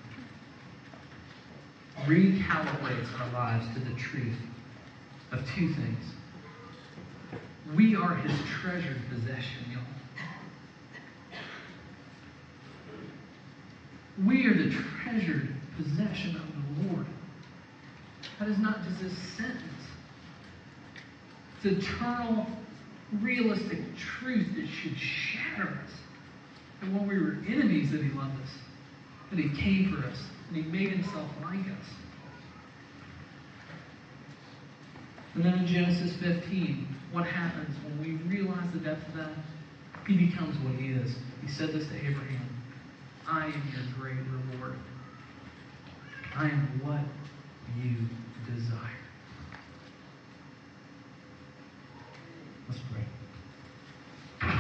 recalibrates 2.07 3.09
our 3.20 3.32
lives 3.32 3.66
to 3.74 3.80
the 3.80 3.94
truth 3.97 4.36
of 5.32 5.40
two 5.55 5.72
things. 5.74 6.05
We 7.74 7.97
are 7.97 8.14
his 8.14 8.38
treasured 8.61 9.01
possession, 9.11 9.70
y'all. 9.72 9.82
We 14.24 14.47
are 14.47 14.55
the 14.55 14.70
treasured 15.03 15.49
possession 15.76 16.36
of 16.36 16.47
the 16.47 16.88
Lord. 16.88 17.07
That 18.38 18.49
is 18.49 18.59
not 18.59 18.78
just 18.82 19.03
a 19.03 19.11
sentence. 19.36 19.76
Eternal, 21.66 22.46
realistic 23.20 23.78
truth 23.96 24.46
that 24.56 24.66
should 24.66 24.96
shatter 24.96 25.68
us. 25.68 25.90
And 26.82 26.96
when 26.96 27.08
we 27.08 27.18
were 27.18 27.36
enemies, 27.46 27.90
that 27.92 28.02
He 28.02 28.10
loved 28.10 28.40
us, 28.42 28.50
that 29.30 29.38
He 29.38 29.48
came 29.60 29.94
for 29.94 30.06
us, 30.06 30.18
and 30.48 30.56
He 30.56 30.70
made 30.70 30.90
Himself 30.90 31.30
like 31.42 31.60
us. 31.60 31.86
And 35.34 35.44
then 35.44 35.54
in 35.58 35.66
Genesis 35.66 36.16
15, 36.16 36.88
what 37.12 37.26
happens 37.26 37.76
when 37.84 38.00
we 38.00 38.12
realize 38.34 38.70
the 38.72 38.78
depth 38.78 39.06
of 39.08 39.14
that? 39.16 39.30
He 40.06 40.16
becomes 40.26 40.56
what 40.64 40.74
He 40.76 40.92
is. 40.92 41.16
He 41.42 41.48
said 41.48 41.72
this 41.72 41.86
to 41.88 41.96
Abraham 41.96 42.48
I 43.28 43.46
am 43.46 43.52
your 43.72 43.82
great 43.98 44.16
reward. 44.16 44.78
I 46.36 46.44
am 46.44 46.80
what 46.84 47.00
you 47.82 47.96
desire. 48.54 49.05
Let's 52.68 52.80
pray. 52.92 54.50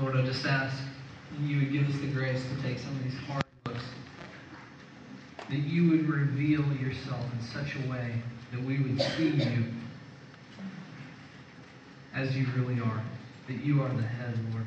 Lord, 0.00 0.16
I 0.16 0.22
just 0.22 0.44
ask 0.46 0.76
you 1.40 1.60
would 1.60 1.72
give 1.72 1.88
us 1.88 2.00
the 2.00 2.06
grace 2.08 2.42
to 2.42 2.62
take 2.62 2.78
some 2.78 2.94
of 2.96 3.04
these 3.04 3.16
hard 3.26 3.42
looks, 3.66 3.84
that 5.48 5.58
you 5.58 5.90
would 5.90 6.08
reveal 6.08 6.62
yourself 6.74 7.24
in 7.32 7.46
such 7.46 7.76
a 7.76 7.90
way 7.90 8.14
that 8.52 8.62
we 8.62 8.78
would 8.78 9.00
see 9.00 9.30
you 9.30 9.64
as 12.14 12.36
you 12.36 12.46
really 12.56 12.80
are, 12.80 13.02
that 13.48 13.64
you 13.64 13.82
are 13.82 13.88
the 13.88 14.02
head, 14.02 14.38
Lord. 14.52 14.66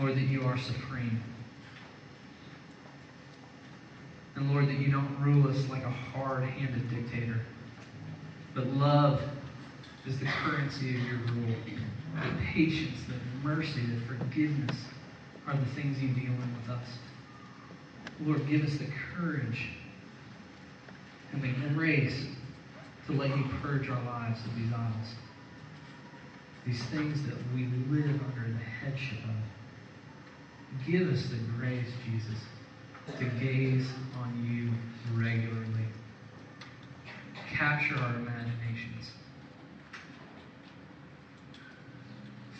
Lord, 0.00 0.16
that 0.16 0.28
you 0.28 0.44
are 0.44 0.58
supreme. 0.58 1.22
And 4.36 4.50
Lord, 4.50 4.68
that 4.68 4.78
you 4.78 4.90
don't 4.90 5.16
rule 5.20 5.48
us 5.48 5.68
like 5.68 5.84
a 5.84 5.90
hard 5.90 6.44
handed 6.44 6.90
dictator. 6.90 7.40
But 8.54 8.66
love 8.66 9.20
is 10.06 10.18
the 10.18 10.26
currency 10.26 10.96
of 10.96 11.02
your 11.02 11.18
rule. 11.18 11.54
The 12.14 12.44
patience, 12.52 12.98
the 13.08 13.46
mercy, 13.46 13.80
the 13.80 14.00
forgiveness 14.06 14.76
are 15.46 15.56
the 15.56 15.66
things 15.74 16.00
you 16.00 16.08
deal 16.08 16.32
in 16.32 16.56
with 16.60 16.70
us. 16.70 16.86
Lord, 18.20 18.48
give 18.48 18.64
us 18.64 18.76
the 18.78 18.88
courage 19.16 19.68
and 21.32 21.42
the 21.42 21.74
grace 21.74 22.26
to 23.06 23.12
let 23.12 23.36
you 23.36 23.44
purge 23.60 23.88
our 23.88 24.02
lives 24.04 24.40
of 24.44 24.54
these 24.56 24.72
idols. 24.72 25.14
These 26.66 26.82
things 26.84 27.22
that 27.26 27.36
we 27.54 27.66
live 27.90 28.20
under 28.24 28.48
the 28.48 28.64
headship 28.64 29.18
of. 29.24 30.86
Give 30.86 31.08
us 31.08 31.26
the 31.26 31.36
grace, 31.58 31.90
Jesus, 32.04 32.38
to 33.12 33.24
gaze 33.38 33.86
on 34.18 34.44
you 34.44 34.70
regularly. 35.16 35.88
Capture 37.50 37.96
our 37.96 38.16
imaginations. 38.16 39.12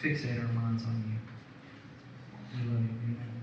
Fixate 0.02 0.38
our 0.40 0.52
minds 0.52 0.84
on 0.84 1.02
you. 1.08 1.18
We 2.58 2.70
love 2.70 2.82
you. 2.82 2.88
Amen. 3.04 3.33